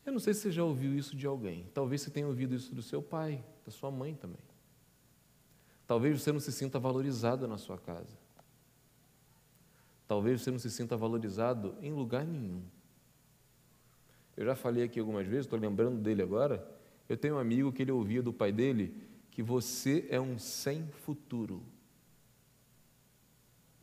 Eu 0.05 0.13
não 0.13 0.19
sei 0.21 0.35
se 0.35 0.41
você 0.41 0.53
já 0.53 0.63
ouviu 0.63 0.95
isso 0.95 1.17
de 1.17 1.27
alguém. 1.27 1.67
Talvez 1.73 2.03
você 2.03 2.11
tenha 2.11 2.27
ouvido 2.27 2.55
isso 2.55 2.75
do 2.75 2.83
seu 2.83 3.01
pai, 3.01 3.43
da 3.65 3.73
sua 3.73 3.91
mãe 3.91 4.15
também. 4.15 4.45
Talvez 5.87 6.21
você 6.21 6.31
não 6.31 6.41
se 6.41 6.53
sinta 6.53 6.79
valorizado 6.79 7.49
na 7.49 7.57
sua 7.57 7.79
casa. 7.79 8.19
Talvez 10.07 10.43
você 10.43 10.51
não 10.51 10.59
se 10.59 10.71
sinta 10.71 10.95
valorizado 10.95 11.75
em 11.81 11.91
lugar 11.91 12.27
nenhum. 12.27 12.63
Eu 14.37 14.45
já 14.45 14.55
falei 14.55 14.85
aqui 14.85 15.01
algumas 15.01 15.27
vezes, 15.27 15.47
estou 15.47 15.59
lembrando 15.59 16.03
dele 16.03 16.21
agora. 16.21 16.63
Eu 17.09 17.17
tenho 17.17 17.37
um 17.37 17.39
amigo 17.39 17.73
que 17.73 17.81
ele 17.81 17.93
ouvia 17.93 18.23
do 18.23 18.33
pai 18.33 18.53
dele 18.53 18.95
que 19.31 19.43
você 19.43 20.07
é 20.11 20.21
um 20.21 20.39
sem 20.39 20.87
futuro. 20.89 21.63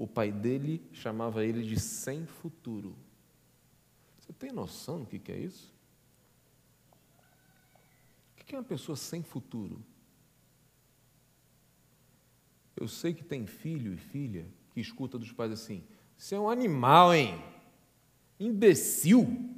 O 0.01 0.07
pai 0.07 0.31
dele 0.31 0.81
chamava 0.91 1.45
ele 1.45 1.61
de 1.61 1.79
sem 1.79 2.25
futuro. 2.25 2.97
Você 4.17 4.33
tem 4.33 4.51
noção 4.51 5.03
do 5.03 5.05
que 5.05 5.31
é 5.31 5.37
isso? 5.37 5.71
O 8.31 8.43
que 8.43 8.55
é 8.55 8.57
uma 8.57 8.63
pessoa 8.63 8.95
sem 8.95 9.21
futuro? 9.21 9.85
Eu 12.75 12.87
sei 12.87 13.13
que 13.13 13.23
tem 13.23 13.45
filho 13.45 13.93
e 13.93 13.97
filha 13.97 14.47
que 14.71 14.81
escuta 14.81 15.19
dos 15.19 15.31
pais 15.31 15.51
assim: 15.51 15.83
você 16.17 16.33
é 16.33 16.39
um 16.39 16.49
animal, 16.49 17.13
hein? 17.13 17.39
Imbecil. 18.39 19.53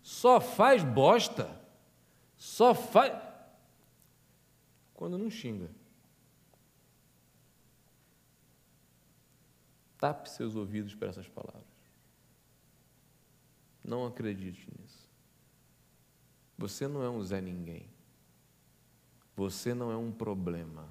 Só 0.00 0.40
faz 0.40 0.84
bosta. 0.84 1.60
Só 2.36 2.76
faz. 2.76 3.12
Quando 4.94 5.18
não 5.18 5.28
xinga. 5.28 5.68
Tape 10.00 10.30
seus 10.30 10.56
ouvidos 10.56 10.94
para 10.94 11.08
essas 11.08 11.28
palavras. 11.28 11.68
Não 13.84 14.06
acredite 14.06 14.66
nisso. 14.78 15.06
Você 16.56 16.88
não 16.88 17.02
é 17.02 17.10
um 17.10 17.22
Zé 17.22 17.38
Ninguém. 17.38 17.86
Você 19.36 19.74
não 19.74 19.92
é 19.92 19.96
um 19.96 20.10
problema. 20.10 20.88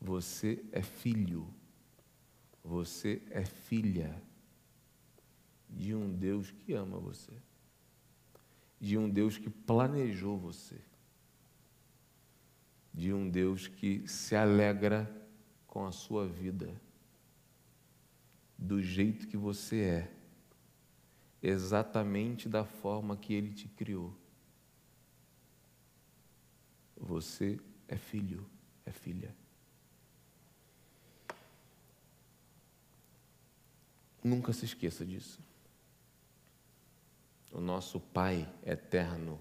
Você 0.00 0.64
é 0.70 0.82
filho. 0.82 1.52
Você 2.62 3.20
é 3.28 3.44
filha 3.44 4.22
de 5.68 5.96
um 5.96 6.14
Deus 6.14 6.52
que 6.52 6.72
ama 6.74 6.98
você. 6.98 7.32
De 8.80 8.96
um 8.96 9.10
Deus 9.10 9.36
que 9.36 9.50
planejou 9.50 10.38
você. 10.38 10.80
De 12.94 13.12
um 13.12 13.28
Deus 13.28 13.66
que 13.66 14.06
se 14.06 14.36
alegra 14.36 15.10
com 15.66 15.84
a 15.84 15.90
sua 15.90 16.28
vida 16.28 16.72
do 18.62 18.80
jeito 18.80 19.26
que 19.26 19.36
você 19.36 19.80
é, 19.80 20.12
exatamente 21.42 22.48
da 22.48 22.64
forma 22.64 23.16
que 23.16 23.34
Ele 23.34 23.52
te 23.52 23.68
criou. 23.68 24.16
Você 26.96 27.58
é 27.88 27.96
filho, 27.96 28.48
é 28.86 28.92
filha. 28.92 29.34
Nunca 34.22 34.52
se 34.52 34.64
esqueça 34.64 35.04
disso. 35.04 35.40
O 37.50 37.60
nosso 37.60 37.98
Pai 37.98 38.48
eterno 38.64 39.40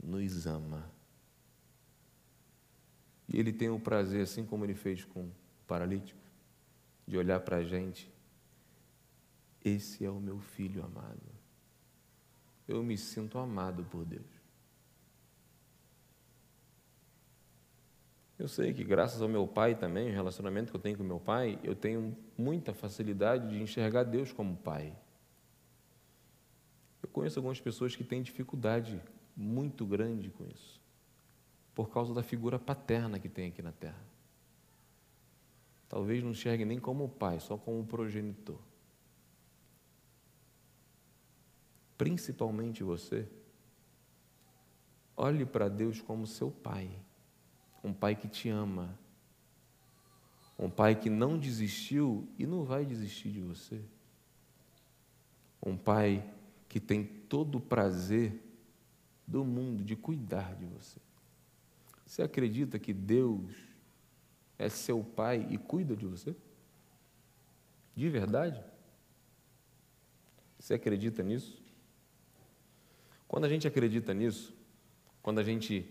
nos 0.00 0.46
ama. 0.46 0.88
E 3.28 3.36
Ele 3.36 3.52
tem 3.52 3.68
o 3.68 3.80
prazer, 3.80 4.22
assim 4.22 4.46
como 4.46 4.64
Ele 4.64 4.74
fez 4.74 5.04
com 5.04 5.24
o 5.24 5.34
paralítico, 5.66 6.29
de 7.10 7.18
olhar 7.18 7.40
para 7.40 7.56
a 7.56 7.64
gente. 7.64 8.08
Esse 9.64 10.04
é 10.04 10.10
o 10.10 10.20
meu 10.20 10.38
filho 10.38 10.84
amado. 10.84 11.20
Eu 12.68 12.84
me 12.84 12.96
sinto 12.96 13.36
amado 13.36 13.84
por 13.84 14.04
Deus. 14.04 14.30
Eu 18.38 18.46
sei 18.46 18.72
que, 18.72 18.84
graças 18.84 19.20
ao 19.20 19.28
meu 19.28 19.44
pai 19.46 19.74
também, 19.74 20.08
o 20.08 20.12
relacionamento 20.12 20.70
que 20.70 20.76
eu 20.76 20.80
tenho 20.80 20.96
com 20.96 21.02
meu 21.02 21.18
pai, 21.18 21.58
eu 21.64 21.74
tenho 21.74 22.16
muita 22.38 22.72
facilidade 22.72 23.50
de 23.50 23.60
enxergar 23.60 24.04
Deus 24.04 24.32
como 24.32 24.56
pai. 24.56 24.96
Eu 27.02 27.08
conheço 27.08 27.40
algumas 27.40 27.60
pessoas 27.60 27.96
que 27.96 28.04
têm 28.04 28.22
dificuldade 28.22 29.02
muito 29.36 29.84
grande 29.84 30.30
com 30.30 30.46
isso, 30.46 30.80
por 31.74 31.90
causa 31.90 32.14
da 32.14 32.22
figura 32.22 32.56
paterna 32.56 33.18
que 33.18 33.28
tem 33.28 33.48
aqui 33.48 33.62
na 33.62 33.72
terra. 33.72 34.10
Talvez 35.90 36.22
não 36.22 36.30
enxergue 36.30 36.64
nem 36.64 36.78
como 36.78 37.08
pai, 37.08 37.40
só 37.40 37.58
como 37.58 37.84
progenitor. 37.84 38.60
Principalmente 41.98 42.84
você, 42.84 43.28
olhe 45.16 45.44
para 45.44 45.68
Deus 45.68 46.00
como 46.00 46.28
seu 46.28 46.48
pai, 46.48 46.88
um 47.82 47.92
pai 47.92 48.14
que 48.14 48.28
te 48.28 48.48
ama, 48.48 48.96
um 50.56 50.70
pai 50.70 50.94
que 50.94 51.10
não 51.10 51.36
desistiu 51.36 52.26
e 52.38 52.46
não 52.46 52.62
vai 52.62 52.86
desistir 52.86 53.32
de 53.32 53.40
você, 53.40 53.82
um 55.60 55.76
pai 55.76 56.24
que 56.68 56.78
tem 56.78 57.04
todo 57.04 57.56
o 57.56 57.60
prazer 57.60 58.40
do 59.26 59.44
mundo 59.44 59.82
de 59.82 59.96
cuidar 59.96 60.54
de 60.54 60.66
você. 60.66 61.00
Você 62.06 62.22
acredita 62.22 62.78
que 62.78 62.94
Deus 62.94 63.69
é 64.60 64.68
seu 64.68 65.02
pai 65.02 65.46
e 65.48 65.56
cuida 65.56 65.96
de 65.96 66.04
você? 66.04 66.36
De 67.96 68.10
verdade? 68.10 68.62
Você 70.58 70.74
acredita 70.74 71.22
nisso? 71.22 71.62
Quando 73.26 73.46
a 73.46 73.48
gente 73.48 73.66
acredita 73.66 74.12
nisso, 74.12 74.54
quando 75.22 75.38
a 75.38 75.42
gente 75.42 75.88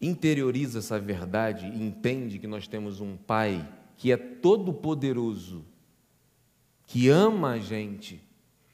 interioriza 0.00 0.78
essa 0.78 0.98
verdade 0.98 1.66
e 1.66 1.82
entende 1.82 2.38
que 2.38 2.46
nós 2.46 2.66
temos 2.66 3.02
um 3.02 3.18
Pai 3.18 3.70
que 3.98 4.10
é 4.10 4.16
todo-poderoso, 4.16 5.62
que 6.86 7.10
ama 7.10 7.50
a 7.50 7.58
gente, 7.58 8.18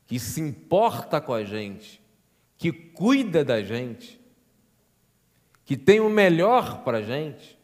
que 0.06 0.20
se 0.20 0.40
importa 0.40 1.20
com 1.20 1.34
a 1.34 1.42
gente, 1.42 2.00
que 2.56 2.70
cuida 2.70 3.44
da 3.44 3.60
gente, 3.60 4.20
que 5.64 5.76
tem 5.76 5.98
o 5.98 6.08
melhor 6.08 6.84
para 6.84 6.98
a 6.98 7.02
gente, 7.02 7.57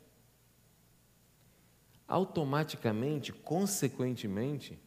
automaticamente, 2.07 3.33
consequentemente, 3.33 4.79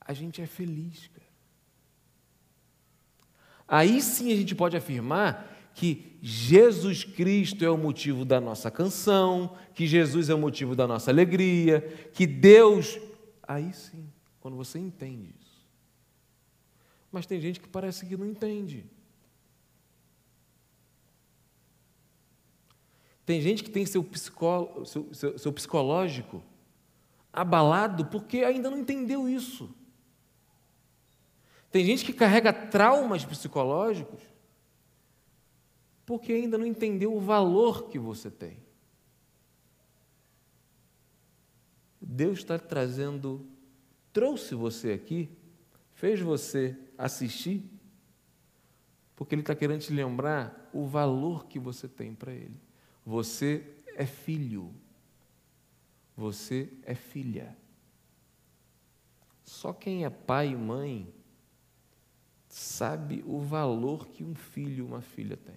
a 0.00 0.12
gente 0.12 0.42
é 0.42 0.46
feliz, 0.46 1.08
cara. 1.08 1.32
Aí 3.66 4.02
sim 4.02 4.32
a 4.32 4.36
gente 4.36 4.54
pode 4.54 4.76
afirmar 4.76 5.50
que 5.74 6.18
Jesus 6.20 7.04
Cristo 7.04 7.64
é 7.64 7.70
o 7.70 7.78
motivo 7.78 8.24
da 8.24 8.40
nossa 8.40 8.70
canção, 8.70 9.56
que 9.74 9.86
Jesus 9.86 10.28
é 10.28 10.34
o 10.34 10.38
motivo 10.38 10.76
da 10.76 10.86
nossa 10.86 11.10
alegria, 11.10 11.80
que 12.12 12.26
Deus. 12.26 12.98
Aí 13.42 13.72
sim, 13.72 14.12
quando 14.40 14.56
você 14.56 14.78
entende 14.78 15.34
isso. 15.40 15.66
Mas 17.10 17.26
tem 17.26 17.40
gente 17.40 17.60
que 17.60 17.68
parece 17.68 18.06
que 18.06 18.16
não 18.16 18.26
entende. 18.26 18.84
Tem 23.24 23.40
gente 23.40 23.62
que 23.62 23.70
tem 23.70 23.86
seu, 23.86 24.02
psicó, 24.02 24.84
seu, 24.84 25.12
seu, 25.14 25.38
seu 25.38 25.52
psicológico 25.52 26.42
abalado 27.32 28.06
porque 28.06 28.38
ainda 28.38 28.70
não 28.70 28.78
entendeu 28.78 29.28
isso. 29.28 29.74
Tem 31.70 31.84
gente 31.84 32.04
que 32.04 32.12
carrega 32.12 32.52
traumas 32.52 33.24
psicológicos 33.24 34.20
porque 36.04 36.32
ainda 36.32 36.58
não 36.58 36.66
entendeu 36.66 37.14
o 37.14 37.20
valor 37.20 37.88
que 37.88 37.98
você 37.98 38.30
tem. 38.30 38.58
Deus 42.00 42.40
está 42.40 42.58
trazendo, 42.58 43.46
trouxe 44.12 44.54
você 44.54 44.92
aqui, 44.92 45.30
fez 45.94 46.20
você 46.20 46.76
assistir, 46.98 47.64
porque 49.16 49.34
Ele 49.34 49.42
está 49.42 49.54
querendo 49.54 49.80
te 49.80 49.92
lembrar 49.92 50.68
o 50.74 50.84
valor 50.84 51.46
que 51.46 51.58
você 51.58 51.88
tem 51.88 52.14
para 52.14 52.32
Ele. 52.32 52.60
Você 53.04 53.64
é 53.96 54.06
filho. 54.06 54.72
Você 56.16 56.72
é 56.82 56.94
filha. 56.94 57.56
Só 59.44 59.72
quem 59.72 60.04
é 60.04 60.10
pai 60.10 60.48
e 60.48 60.56
mãe 60.56 61.12
sabe 62.48 63.24
o 63.26 63.40
valor 63.40 64.06
que 64.08 64.22
um 64.22 64.34
filho 64.34 64.78
e 64.78 64.82
uma 64.82 65.00
filha 65.00 65.36
tem. 65.36 65.56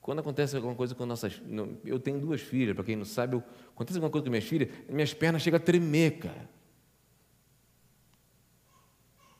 Quando 0.00 0.18
acontece 0.18 0.54
alguma 0.54 0.74
coisa 0.74 0.94
com 0.94 1.06
nossas. 1.06 1.40
Eu 1.82 1.98
tenho 1.98 2.20
duas 2.20 2.42
filhas, 2.42 2.74
para 2.74 2.84
quem 2.84 2.94
não 2.94 3.06
sabe, 3.06 3.36
eu, 3.36 3.42
acontece 3.74 3.96
alguma 3.96 4.10
coisa 4.10 4.22
com 4.22 4.30
minhas 4.30 4.44
filhas, 4.44 4.68
minhas 4.86 5.14
pernas 5.14 5.40
chegam 5.40 5.56
a 5.56 5.60
tremer, 5.60 6.18
cara. 6.18 6.50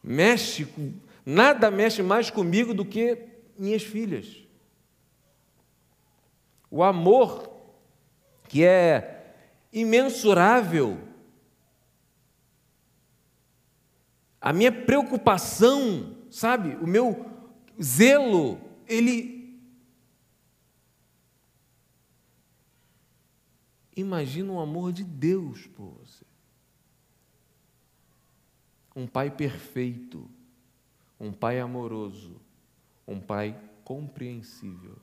Mexe, 0.03 0.66
nada 1.25 1.70
mexe 1.70 2.03
mais 2.03 2.31
comigo 2.31 2.73
do 2.73 2.85
que 2.85 3.34
minhas 3.58 3.82
filhas. 3.82 4.44
O 6.70 6.82
amor, 6.82 7.50
que 8.48 8.64
é 8.64 9.34
imensurável, 9.72 10.98
a 14.40 14.52
minha 14.52 14.70
preocupação, 14.70 16.16
sabe, 16.30 16.76
o 16.76 16.86
meu 16.86 17.30
zelo, 17.82 18.60
ele. 18.86 19.58
Imagina 23.96 24.52
o 24.52 24.60
amor 24.60 24.92
de 24.92 25.02
Deus 25.02 25.66
por 25.68 25.86
você. 25.92 26.24
Um 28.94 29.06
pai 29.06 29.30
perfeito, 29.30 30.28
um 31.18 31.32
pai 31.32 31.58
amoroso, 31.58 32.43
um 33.06 33.20
pai 33.20 33.58
compreensível, 33.84 34.96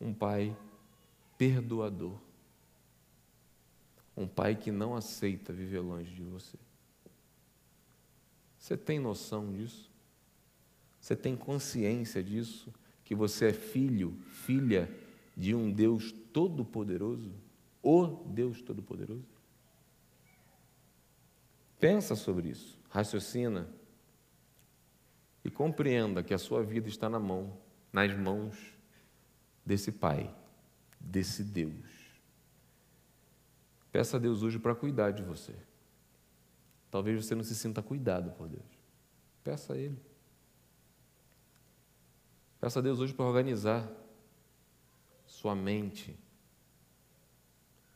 um 0.00 0.12
pai 0.12 0.56
perdoador, 1.38 2.18
um 4.16 4.26
pai 4.26 4.56
que 4.56 4.70
não 4.70 4.96
aceita 4.96 5.52
viver 5.52 5.80
longe 5.80 6.14
de 6.14 6.22
você. 6.22 6.58
Você 8.58 8.76
tem 8.76 8.98
noção 8.98 9.52
disso? 9.52 9.90
Você 11.00 11.14
tem 11.14 11.36
consciência 11.36 12.22
disso? 12.22 12.72
que 13.06 13.14
você 13.14 13.46
é 13.46 13.52
filho, 13.52 14.18
filha 14.32 14.92
de 15.36 15.54
um 15.54 15.70
Deus 15.70 16.12
todo-poderoso? 16.32 17.32
O 17.80 18.04
Deus 18.04 18.60
todo-poderoso? 18.60 19.24
Pensa 21.78 22.16
sobre 22.16 22.48
isso, 22.48 22.76
raciocina 22.90 23.68
e 25.46 25.50
compreenda 25.50 26.24
que 26.24 26.34
a 26.34 26.38
sua 26.38 26.60
vida 26.60 26.88
está 26.88 27.08
na 27.08 27.20
mão, 27.20 27.56
nas 27.92 28.12
mãos 28.16 28.58
desse 29.64 29.92
Pai, 29.92 30.34
desse 30.98 31.44
Deus. 31.44 31.86
Peça 33.92 34.16
a 34.16 34.20
Deus 34.20 34.42
hoje 34.42 34.58
para 34.58 34.74
cuidar 34.74 35.12
de 35.12 35.22
você. 35.22 35.54
Talvez 36.90 37.24
você 37.24 37.36
não 37.36 37.44
se 37.44 37.54
sinta 37.54 37.80
cuidado 37.80 38.32
por 38.32 38.48
Deus. 38.48 38.66
Peça 39.44 39.74
a 39.74 39.78
Ele. 39.78 40.00
Peça 42.60 42.80
a 42.80 42.82
Deus 42.82 42.98
hoje 42.98 43.14
para 43.14 43.24
organizar 43.24 43.88
sua 45.26 45.54
mente, 45.54 46.18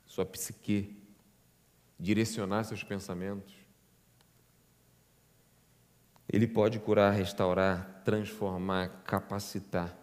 sua 0.07 0.25
psique, 0.25 1.03
direcionar 1.99 2.63
seus 2.63 2.85
pensamentos. 2.85 3.53
Ele 6.33 6.47
pode 6.47 6.79
curar, 6.79 7.11
restaurar, 7.11 8.03
transformar, 8.05 9.03
capacitar. 9.03 9.97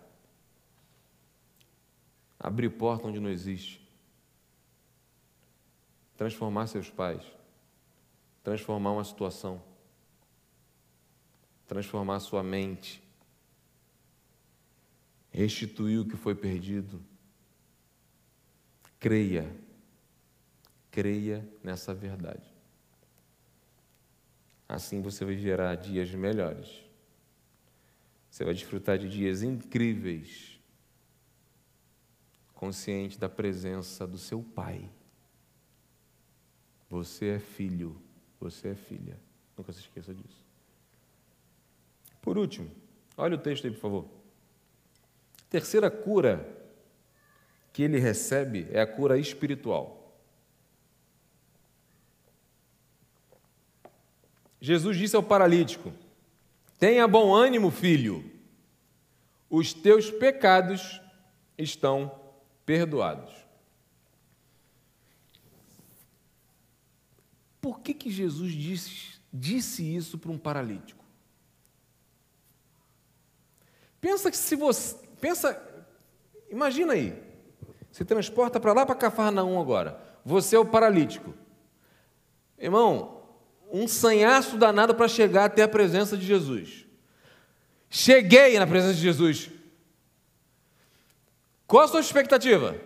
Abrir 2.37 2.69
porta 2.71 3.07
onde 3.07 3.17
não 3.17 3.29
existe. 3.29 3.81
Transformar 6.17 6.67
seus 6.67 6.89
pais. 6.89 7.23
Transformar 8.43 8.91
uma 8.91 9.05
situação. 9.05 9.63
Transformar 11.65 12.19
sua 12.19 12.43
mente. 12.43 13.01
Restituir 15.31 16.01
o 16.01 16.05
que 16.05 16.17
foi 16.17 16.35
perdido. 16.35 17.01
Creia. 18.99 19.49
Creia 20.91 21.47
nessa 21.63 21.93
verdade. 21.93 22.56
Assim 24.67 25.01
você 25.01 25.23
viverá 25.23 25.75
dias 25.75 26.11
melhores. 26.11 26.83
Você 28.29 28.43
vai 28.43 28.53
desfrutar 28.53 28.97
de 28.97 29.09
dias 29.09 29.41
incríveis, 29.41 30.59
consciente 32.53 33.17
da 33.17 33.29
presença 33.29 34.05
do 34.05 34.17
seu 34.17 34.43
Pai. 34.43 34.89
Você 36.89 37.29
é 37.29 37.39
filho, 37.39 37.99
você 38.39 38.69
é 38.69 38.75
filha. 38.75 39.19
Nunca 39.57 39.71
se 39.71 39.79
esqueça 39.79 40.13
disso. 40.13 40.45
Por 42.21 42.37
último, 42.37 42.69
olha 43.15 43.35
o 43.35 43.39
texto 43.39 43.65
aí, 43.65 43.71
por 43.71 43.79
favor. 43.79 44.07
Terceira 45.49 45.89
cura 45.89 46.45
que 47.71 47.83
ele 47.83 47.99
recebe 47.99 48.67
é 48.71 48.81
a 48.81 48.87
cura 48.87 49.17
espiritual. 49.17 49.96
Jesus 54.59 54.97
disse 54.97 55.15
ao 55.15 55.23
paralítico: 55.23 55.91
Tenha 56.79 57.07
bom 57.07 57.33
ânimo, 57.33 57.71
filho, 57.71 58.23
os 59.49 59.73
teus 59.73 60.09
pecados 60.09 61.01
estão 61.57 62.11
perdoados. 62.65 63.33
Por 67.61 67.79
que, 67.79 67.93
que 67.93 68.09
Jesus 68.09 68.53
disse, 68.53 69.19
disse 69.31 69.95
isso 69.95 70.17
para 70.17 70.31
um 70.31 70.37
paralítico? 70.37 71.03
Pensa 73.99 74.31
que 74.31 74.37
se 74.37 74.55
você. 74.55 74.95
Pensa. 75.19 75.61
Imagina 76.49 76.93
aí. 76.93 77.21
Se 77.91 78.05
transporta 78.05 78.59
para 78.59 78.73
lá 78.73 78.85
para 78.85 78.95
Cafarnaum 78.95 79.59
agora. 79.59 79.99
Você 80.23 80.55
é 80.55 80.59
o 80.59 80.65
paralítico. 80.65 81.33
Irmão, 82.59 83.16
um 83.71 83.87
sanhaço 83.87 84.57
danado 84.57 84.95
para 84.95 85.07
chegar 85.07 85.45
até 85.45 85.63
a 85.63 85.67
presença 85.67 86.17
de 86.17 86.25
Jesus. 86.25 86.85
Cheguei 87.89 88.57
na 88.59 88.67
presença 88.67 88.95
de 88.95 89.01
Jesus. 89.01 89.49
Qual 91.65 91.83
a 91.83 91.87
sua 91.87 91.99
expectativa? 91.99 92.79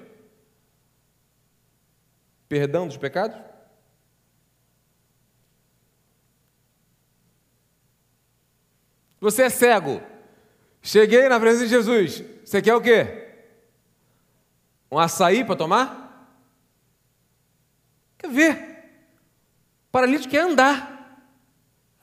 Perdão 2.48 2.88
dos 2.88 2.98
pecados? 2.98 3.40
Você 9.20 9.44
é 9.44 9.50
cego. 9.50 10.02
Cheguei 10.82 11.30
na 11.30 11.40
presença 11.40 11.66
de 11.66 11.70
Jesus. 11.70 12.24
Você 12.44 12.62
quer 12.62 12.76
o 12.76 12.82
quê? 12.82 13.30
Um 14.92 14.98
açaí 14.98 15.46
para 15.46 15.56
tomar? 15.56 16.38
Quer 18.18 18.32
ver? 18.32 18.71
Paralítico 19.92 20.32
quer 20.32 20.42
andar. 20.42 21.00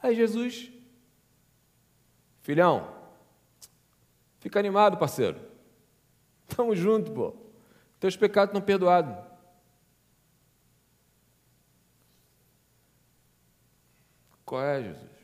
Aí 0.03 0.15
Jesus, 0.15 0.71
filhão, 2.43 2.95
fica 4.39 4.59
animado, 4.59 4.97
parceiro. 4.97 5.41
Tamo 6.47 6.75
junto, 6.75 7.13
pô. 7.13 7.35
Teus 7.99 8.17
pecados 8.17 8.51
estão 8.51 8.65
perdoados. 8.65 9.17
Qual 14.45 14.63
é, 14.63 14.83
Jesus? 14.83 15.19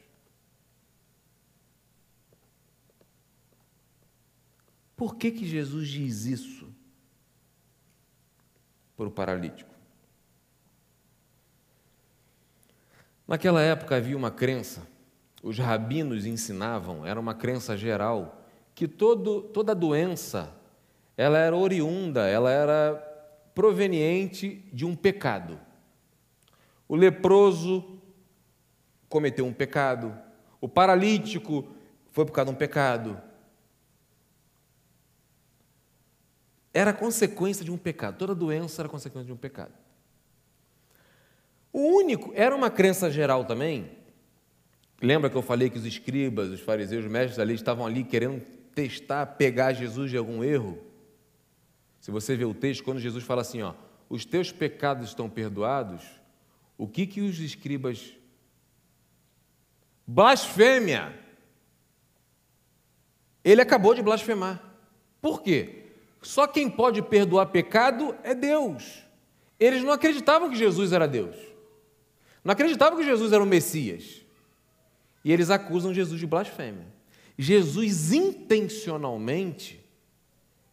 Por 4.97 5.17
que, 5.17 5.31
que 5.31 5.47
Jesus 5.47 5.89
diz 5.89 6.25
isso 6.25 6.73
para 8.97 9.07
o 9.07 9.11
paralítico? 9.11 9.74
Naquela 13.27 13.63
época 13.63 13.97
havia 13.97 14.17
uma 14.17 14.31
crença, 14.31 14.87
os 15.43 15.59
rabinos 15.59 16.27
ensinavam, 16.27 17.07
era 17.07 17.19
uma 17.19 17.35
crença 17.35 17.77
geral, 17.77 18.45
que 18.75 18.87
todo, 18.87 19.43
toda 19.43 19.75
doença 19.75 20.53
ela 21.17 21.39
era 21.39 21.57
oriunda, 21.57 22.29
ela 22.29 22.51
era 22.51 22.95
proveniente 23.55 24.69
de 24.73 24.85
um 24.85 24.95
pecado. 24.97 25.59
O 26.89 26.97
leproso 26.97 27.99
cometeu 29.09 29.47
um 29.47 29.53
pecado, 29.53 30.17
o 30.61 30.69
paralítico 30.69 31.67
foi 32.11 32.25
por 32.25 32.33
causa 32.33 32.51
de 32.51 32.55
um 32.57 32.59
pecado. 32.59 33.21
Era 36.73 36.93
consequência 36.93 37.65
de 37.65 37.71
um 37.71 37.79
pecado, 37.79 38.19
toda 38.19 38.35
doença 38.35 38.83
era 38.83 38.89
consequência 38.89 39.27
de 39.27 39.33
um 39.33 39.37
pecado. 39.37 39.84
O 41.75 41.81
único, 41.81 42.31
era 42.37 42.55
uma 42.55 42.71
crença 42.71 43.11
geral 43.11 43.45
também. 43.45 43.91
Lembra 45.03 45.29
que 45.29 45.35
eu 45.35 45.43
falei 45.43 45.69
que 45.69 45.77
os 45.77 45.85
escribas, 45.85 46.49
os 46.51 46.61
fariseus, 46.61 47.05
os 47.05 47.11
mestres 47.11 47.37
da 47.37 47.43
lei 47.43 47.57
estavam 47.57 47.85
ali 47.85 48.05
querendo 48.05 48.41
testar, 48.73 49.27
pegar 49.27 49.73
Jesus 49.73 50.09
de 50.09 50.17
algum 50.17 50.45
erro? 50.45 50.79
Se 52.01 52.13
você 52.13 52.37
vê 52.37 52.45
o 52.45 52.55
texto, 52.55 52.85
quando 52.85 53.01
Jesus 53.01 53.25
fala 53.25 53.41
assim, 53.41 53.61
ó, 53.61 53.75
os 54.09 54.25
teus 54.25 54.53
pecados 54.53 55.09
estão 55.09 55.29
perdoados, 55.29 56.05
o 56.79 56.87
que 56.87 57.09
que 57.09 57.21
os 57.21 57.41
escribas 57.41 58.13
blasfêmia? 60.07 61.13
Ele 63.43 63.61
acabou 63.61 63.97
de 63.97 64.03
blasfemar. 64.03 64.63
Por 65.21 65.43
quê? 65.43 65.87
Só 66.23 66.47
quem 66.47 66.71
pode 66.71 67.03
perdoar 67.03 67.47
pecado 67.47 68.17
é 68.23 68.33
Deus. 68.33 69.03
Eles 69.59 69.83
não 69.83 69.91
acreditavam 69.91 70.49
que 70.49 70.57
Jesus 70.57 70.93
era 70.93 71.09
Deus. 71.09 71.54
Não 72.45 72.53
acreditavam 72.53 72.99
que 72.99 73.05
Jesus 73.05 73.33
era 73.33 73.43
o 73.43 73.47
Messias. 73.47 74.23
E 75.25 75.33
eles 75.33 75.49
acusam 75.49 75.95
Jesus 75.95 76.21
de 76.21 76.27
blasfêmia. 76.27 76.87
Jesus 77.39 78.13
intencionalmente 78.13 79.83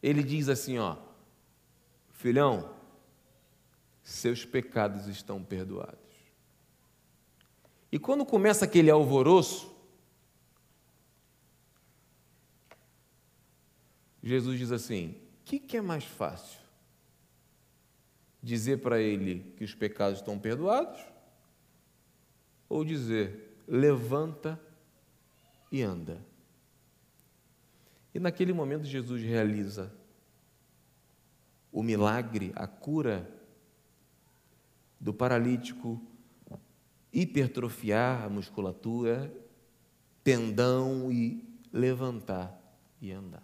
ele 0.01 0.23
diz 0.23 0.49
assim, 0.49 0.77
ó: 0.77 0.97
Filhão, 2.09 2.75
seus 4.03 4.43
pecados 4.43 5.07
estão 5.07 5.43
perdoados. 5.43 5.99
E 7.91 7.99
quando 7.99 8.25
começa 8.25 8.65
aquele 8.65 8.89
alvoroço, 8.89 9.71
Jesus 14.23 14.57
diz 14.57 14.71
assim: 14.71 15.15
o 15.41 15.45
que, 15.45 15.59
que 15.59 15.77
é 15.77 15.81
mais 15.81 16.03
fácil? 16.03 16.59
Dizer 18.41 18.77
para 18.77 18.99
ele 18.99 19.53
que 19.55 19.63
os 19.63 19.75
pecados 19.75 20.19
estão 20.19 20.39
perdoados 20.39 21.10
ou 22.71 22.85
dizer: 22.85 23.61
levanta 23.67 24.59
e 25.69 25.81
anda. 25.81 26.25
E 28.13 28.19
naquele 28.19 28.53
momento 28.53 28.85
Jesus 28.85 29.21
realiza 29.21 29.93
o 31.71 31.83
milagre, 31.83 32.53
a 32.55 32.67
cura 32.67 33.29
do 34.99 35.13
paralítico, 35.13 36.01
hipertrofiar 37.11 38.23
a 38.23 38.29
musculatura, 38.29 39.33
tendão 40.23 41.11
e 41.11 41.43
levantar 41.73 42.57
e 43.01 43.11
andar. 43.11 43.43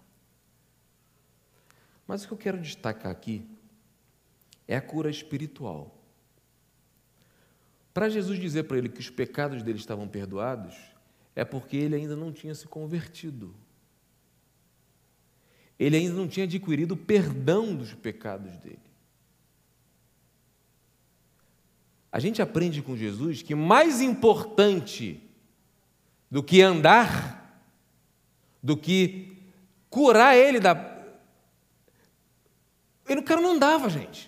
Mas 2.06 2.24
o 2.24 2.28
que 2.28 2.34
eu 2.34 2.38
quero 2.38 2.62
destacar 2.62 3.12
aqui 3.12 3.46
é 4.68 4.78
a 4.78 4.82
cura 4.82 5.10
espiritual. 5.10 5.97
Para 7.98 8.10
Jesus 8.10 8.40
dizer 8.40 8.66
para 8.66 8.78
ele 8.78 8.90
que 8.90 9.00
os 9.00 9.10
pecados 9.10 9.64
dele 9.64 9.80
estavam 9.80 10.08
perdoados, 10.08 10.76
é 11.36 11.44
porque 11.44 11.76
ele 11.76 11.96
ainda 11.96 12.16
não 12.16 12.32
tinha 12.32 12.54
se 12.54 12.68
convertido. 12.68 13.56
Ele 15.80 15.98
ainda 15.98 16.14
não 16.14 16.28
tinha 16.28 16.44
adquirido 16.44 16.92
o 16.92 16.96
perdão 16.96 17.76
dos 17.76 17.96
pecados 17.96 18.56
dele. 18.58 18.78
A 22.12 22.20
gente 22.20 22.40
aprende 22.40 22.84
com 22.84 22.96
Jesus 22.96 23.42
que 23.42 23.56
mais 23.56 24.00
importante 24.00 25.20
do 26.30 26.44
que 26.44 26.62
andar, 26.62 27.68
do 28.62 28.78
que 28.78 29.36
curar 29.90 30.38
ele 30.38 30.60
da. 30.60 31.04
Ele, 33.08 33.22
o 33.22 33.24
cara 33.24 33.42
não 33.42 33.54
andava, 33.54 33.90
gente. 33.90 34.27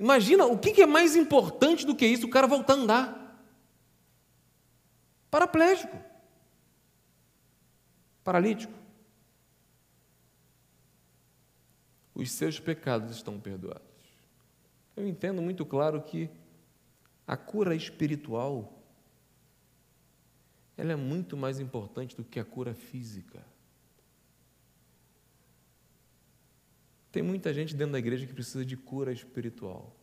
Imagina, 0.00 0.46
o 0.46 0.58
que 0.58 0.80
é 0.80 0.86
mais 0.86 1.14
importante 1.14 1.84
do 1.84 1.94
que 1.94 2.06
isso? 2.06 2.26
O 2.26 2.30
cara 2.30 2.46
voltar 2.46 2.72
a 2.72 2.76
andar. 2.76 3.44
Paraplégico. 5.30 5.94
Paralítico. 8.24 8.72
Os 12.14 12.32
seus 12.32 12.58
pecados 12.58 13.14
estão 13.14 13.38
perdoados. 13.38 13.82
Eu 14.96 15.06
entendo 15.06 15.42
muito 15.42 15.66
claro 15.66 16.00
que 16.00 16.30
a 17.26 17.36
cura 17.36 17.74
espiritual 17.74 18.82
ela 20.78 20.92
é 20.92 20.96
muito 20.96 21.36
mais 21.36 21.60
importante 21.60 22.16
do 22.16 22.24
que 22.24 22.40
a 22.40 22.44
cura 22.44 22.72
física. 22.72 23.44
Tem 27.10 27.22
muita 27.22 27.52
gente 27.52 27.74
dentro 27.74 27.92
da 27.92 27.98
igreja 27.98 28.26
que 28.26 28.32
precisa 28.32 28.64
de 28.64 28.76
cura 28.76 29.12
espiritual. 29.12 29.96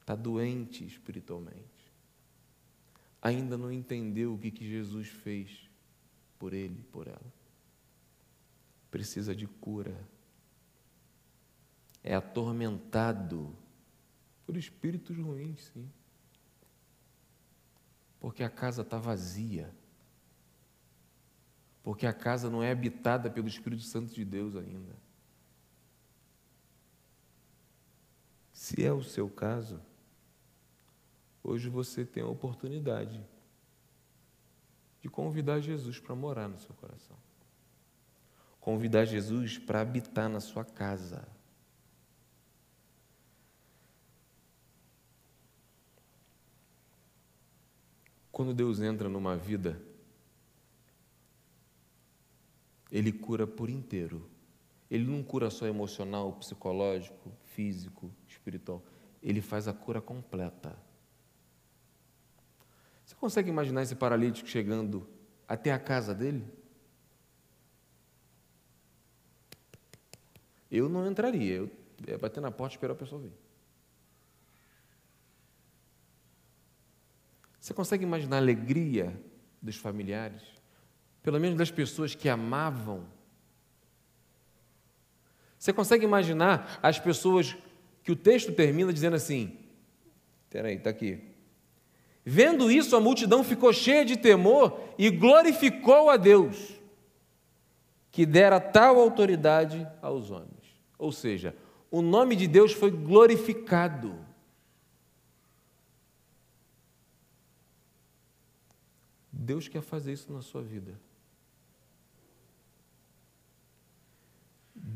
Está 0.00 0.16
doente 0.16 0.84
espiritualmente. 0.84 1.92
Ainda 3.22 3.56
não 3.56 3.70
entendeu 3.70 4.34
o 4.34 4.38
que, 4.38 4.50
que 4.50 4.68
Jesus 4.68 5.08
fez 5.08 5.68
por 6.38 6.52
ele, 6.52 6.82
por 6.90 7.06
ela. 7.06 7.32
Precisa 8.90 9.34
de 9.34 9.46
cura. 9.46 9.96
É 12.02 12.14
atormentado 12.14 13.54
por 14.44 14.56
espíritos 14.56 15.16
ruins, 15.16 15.70
sim. 15.72 15.88
Porque 18.18 18.42
a 18.42 18.50
casa 18.50 18.82
está 18.82 18.98
vazia. 18.98 19.72
Porque 21.82 22.06
a 22.06 22.12
casa 22.12 22.50
não 22.50 22.62
é 22.62 22.72
habitada 22.72 23.30
pelo 23.30 23.48
Espírito 23.48 23.82
Santo 23.82 24.12
de 24.12 24.24
Deus 24.24 24.56
ainda. 24.56 25.09
Se 28.70 28.84
é 28.84 28.92
o 28.92 29.02
seu 29.02 29.28
caso, 29.28 29.80
hoje 31.42 31.68
você 31.68 32.04
tem 32.04 32.22
a 32.22 32.28
oportunidade 32.28 33.20
de 35.00 35.08
convidar 35.08 35.58
Jesus 35.58 35.98
para 35.98 36.14
morar 36.14 36.46
no 36.46 36.56
seu 36.60 36.72
coração. 36.76 37.16
Convidar 38.60 39.06
Jesus 39.06 39.58
para 39.58 39.80
habitar 39.80 40.28
na 40.28 40.38
sua 40.38 40.64
casa. 40.64 41.26
Quando 48.30 48.54
Deus 48.54 48.80
entra 48.80 49.08
numa 49.08 49.36
vida, 49.36 49.82
Ele 52.88 53.10
cura 53.10 53.48
por 53.48 53.68
inteiro. 53.68 54.30
Ele 54.88 55.10
não 55.10 55.24
cura 55.24 55.50
só 55.50 55.66
emocional, 55.66 56.34
psicológico, 56.34 57.32
físico, 57.46 58.14
espiritual. 58.40 58.82
Ele 59.22 59.40
faz 59.40 59.68
a 59.68 59.72
cura 59.72 60.00
completa. 60.00 60.76
Você 63.04 63.14
consegue 63.14 63.50
imaginar 63.50 63.82
esse 63.82 63.94
paralítico 63.94 64.48
chegando 64.48 65.06
até 65.46 65.72
a 65.72 65.78
casa 65.78 66.14
dele? 66.14 66.44
Eu 70.70 70.88
não 70.88 71.06
entraria, 71.08 71.56
eu 71.56 71.70
ia 72.06 72.16
bater 72.16 72.40
na 72.40 72.50
porta 72.50 72.74
e 72.74 72.76
esperar 72.76 72.94
a 72.94 72.96
pessoa 72.96 73.20
vir. 73.20 73.32
Você 77.60 77.74
consegue 77.74 78.04
imaginar 78.04 78.36
a 78.36 78.40
alegria 78.40 79.20
dos 79.60 79.76
familiares? 79.76 80.42
Pelo 81.22 81.38
menos 81.38 81.58
das 81.58 81.70
pessoas 81.70 82.14
que 82.14 82.28
amavam 82.28 83.06
você 85.60 85.74
consegue 85.74 86.06
imaginar 86.06 86.80
as 86.82 86.98
pessoas 86.98 87.54
que 88.02 88.12
o 88.12 88.16
texto 88.16 88.52
termina 88.52 88.92
dizendo 88.92 89.16
assim: 89.16 89.56
peraí, 90.48 90.76
está 90.76 90.90
aqui. 90.90 91.22
Vendo 92.24 92.70
isso, 92.70 92.94
a 92.94 93.00
multidão 93.00 93.42
ficou 93.42 93.72
cheia 93.72 94.04
de 94.04 94.16
temor 94.16 94.78
e 94.98 95.10
glorificou 95.10 96.10
a 96.10 96.16
Deus, 96.16 96.74
que 98.10 98.26
dera 98.26 98.60
tal 98.60 98.98
autoridade 98.98 99.86
aos 100.02 100.30
homens. 100.30 100.50
Ou 100.98 101.10
seja, 101.10 101.56
o 101.90 102.02
nome 102.02 102.36
de 102.36 102.46
Deus 102.46 102.72
foi 102.72 102.90
glorificado. 102.90 104.18
Deus 109.32 109.66
quer 109.66 109.82
fazer 109.82 110.12
isso 110.12 110.30
na 110.32 110.42
sua 110.42 110.62
vida. 110.62 111.00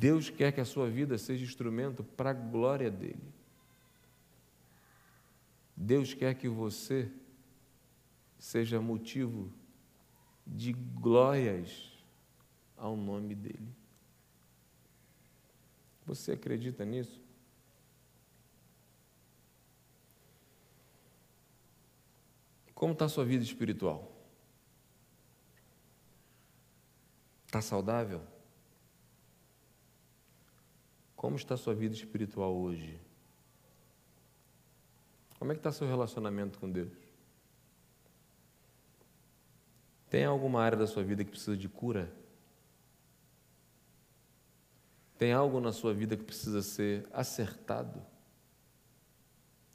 Deus 0.05 0.29
quer 0.29 0.53
que 0.53 0.61
a 0.61 0.67
sua 0.67 0.91
vida 0.91 1.17
seja 1.17 1.43
instrumento 1.43 2.05
para 2.05 2.29
a 2.29 2.35
glória 2.35 2.91
dele. 2.91 3.33
Deus 5.75 6.13
quer 6.13 6.35
que 6.35 6.47
você 6.47 7.11
seja 8.39 8.79
motivo 8.83 9.51
de 10.47 10.75
glórias 10.75 11.91
ao 12.77 12.99
nome 12.99 13.35
dele. 13.35 13.75
Você 16.05 16.33
acredita 16.33 16.85
nisso? 16.85 17.19
Como 22.75 22.93
está 22.93 23.07
a 23.07 23.09
sua 23.09 23.25
vida 23.25 23.43
espiritual? 23.43 24.15
Está 27.47 27.63
saudável? 27.63 28.34
Como 31.25 31.37
está 31.37 31.55
a 31.55 31.57
sua 31.57 31.75
vida 31.75 31.95
espiritual 31.95 32.55
hoje? 32.55 33.01
Como 35.39 35.51
é 35.51 35.55
que 35.55 35.61
está 35.61 35.73
seu 35.73 35.89
relacionamento 35.89 36.59
com 36.59 36.71
Deus? 36.71 36.93
Tem 40.11 40.27
alguma 40.27 40.61
área 40.61 40.77
da 40.77 40.87
sua 40.87 41.03
vida 41.03 41.25
que 41.25 41.31
precisa 41.31 41.57
de 41.57 41.67
cura? 41.67 42.13
Tem 45.17 45.33
algo 45.33 45.61
na 45.61 45.73
sua 45.73 45.95
vida 45.95 46.15
que 46.15 46.23
precisa 46.23 46.61
ser 46.61 47.09
acertado, 47.11 48.05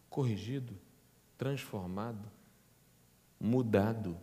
corrigido, 0.08 0.78
transformado, 1.36 2.30
mudado? 3.40 4.16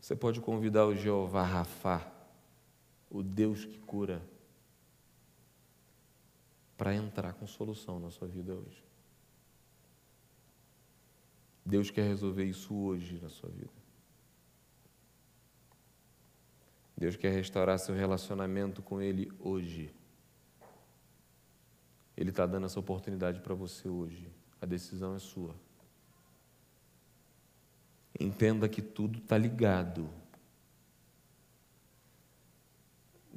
Você 0.00 0.16
pode 0.16 0.40
convidar 0.40 0.86
o 0.86 0.96
Jeová 0.96 1.44
Rafá 1.44 2.15
o 3.16 3.22
Deus 3.22 3.64
que 3.64 3.78
cura, 3.78 4.22
para 6.76 6.94
entrar 6.94 7.32
com 7.32 7.46
solução 7.46 7.98
na 7.98 8.10
sua 8.10 8.28
vida 8.28 8.54
hoje. 8.54 8.84
Deus 11.64 11.90
quer 11.90 12.06
resolver 12.06 12.44
isso 12.44 12.74
hoje 12.74 13.18
na 13.22 13.30
sua 13.30 13.48
vida. 13.48 13.72
Deus 16.94 17.16
quer 17.16 17.32
restaurar 17.32 17.78
seu 17.78 17.94
relacionamento 17.94 18.82
com 18.82 19.00
Ele 19.00 19.32
hoje. 19.40 19.90
Ele 22.14 22.28
está 22.28 22.44
dando 22.44 22.66
essa 22.66 22.78
oportunidade 22.78 23.40
para 23.40 23.54
você 23.54 23.88
hoje. 23.88 24.30
A 24.60 24.66
decisão 24.66 25.14
é 25.14 25.18
sua. 25.18 25.54
Entenda 28.20 28.68
que 28.68 28.82
tudo 28.82 29.18
está 29.18 29.38
ligado. 29.38 30.10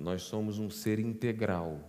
Nós 0.10 0.24
somos 0.24 0.58
um 0.58 0.72
ser 0.72 0.98
integral. 0.98 1.80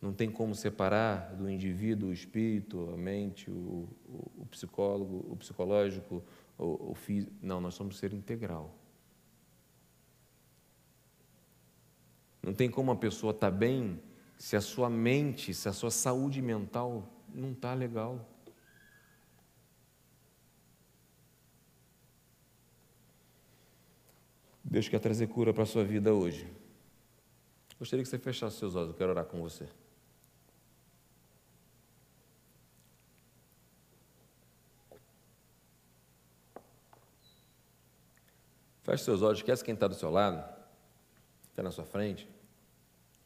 Não 0.00 0.10
tem 0.10 0.30
como 0.30 0.54
separar 0.54 1.34
do 1.36 1.50
indivíduo 1.50 2.08
o 2.08 2.12
espírito, 2.14 2.88
a 2.94 2.96
mente, 2.96 3.50
o, 3.50 3.86
o, 4.08 4.32
o 4.38 4.46
psicólogo, 4.46 5.26
o 5.30 5.36
psicológico, 5.36 6.24
o, 6.56 6.92
o 6.92 6.94
físico. 6.94 7.30
Não, 7.42 7.60
nós 7.60 7.74
somos 7.74 7.94
um 7.94 7.98
ser 7.98 8.14
integral. 8.14 8.74
Não 12.42 12.54
tem 12.54 12.70
como 12.70 12.90
a 12.90 12.96
pessoa 12.96 13.32
estar 13.32 13.50
tá 13.50 13.54
bem 13.54 14.00
se 14.38 14.56
a 14.56 14.62
sua 14.62 14.88
mente, 14.88 15.52
se 15.52 15.68
a 15.68 15.74
sua 15.74 15.90
saúde 15.90 16.40
mental 16.40 17.06
não 17.34 17.52
está 17.52 17.74
legal. 17.74 18.26
Deus 24.72 24.88
quer 24.88 25.00
trazer 25.00 25.26
cura 25.26 25.52
para 25.52 25.64
a 25.64 25.66
sua 25.66 25.84
vida 25.84 26.14
hoje. 26.14 26.50
Gostaria 27.78 28.02
que 28.02 28.08
você 28.08 28.18
fechasse 28.18 28.56
seus 28.56 28.74
olhos, 28.74 28.88
eu 28.88 28.94
quero 28.94 29.10
orar 29.10 29.26
com 29.26 29.38
você. 29.38 29.68
Feche 38.82 39.04
seus 39.04 39.20
olhos, 39.20 39.40
esquece 39.40 39.62
quem 39.62 39.74
está 39.74 39.86
do 39.86 39.94
seu 39.94 40.08
lado, 40.08 40.42
está 41.50 41.62
na 41.62 41.70
sua 41.70 41.84
frente. 41.84 42.26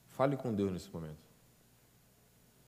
Fale 0.09 0.37
com 0.37 0.53
Deus 0.53 0.73
nesse 0.73 0.91
momento. 0.91 1.26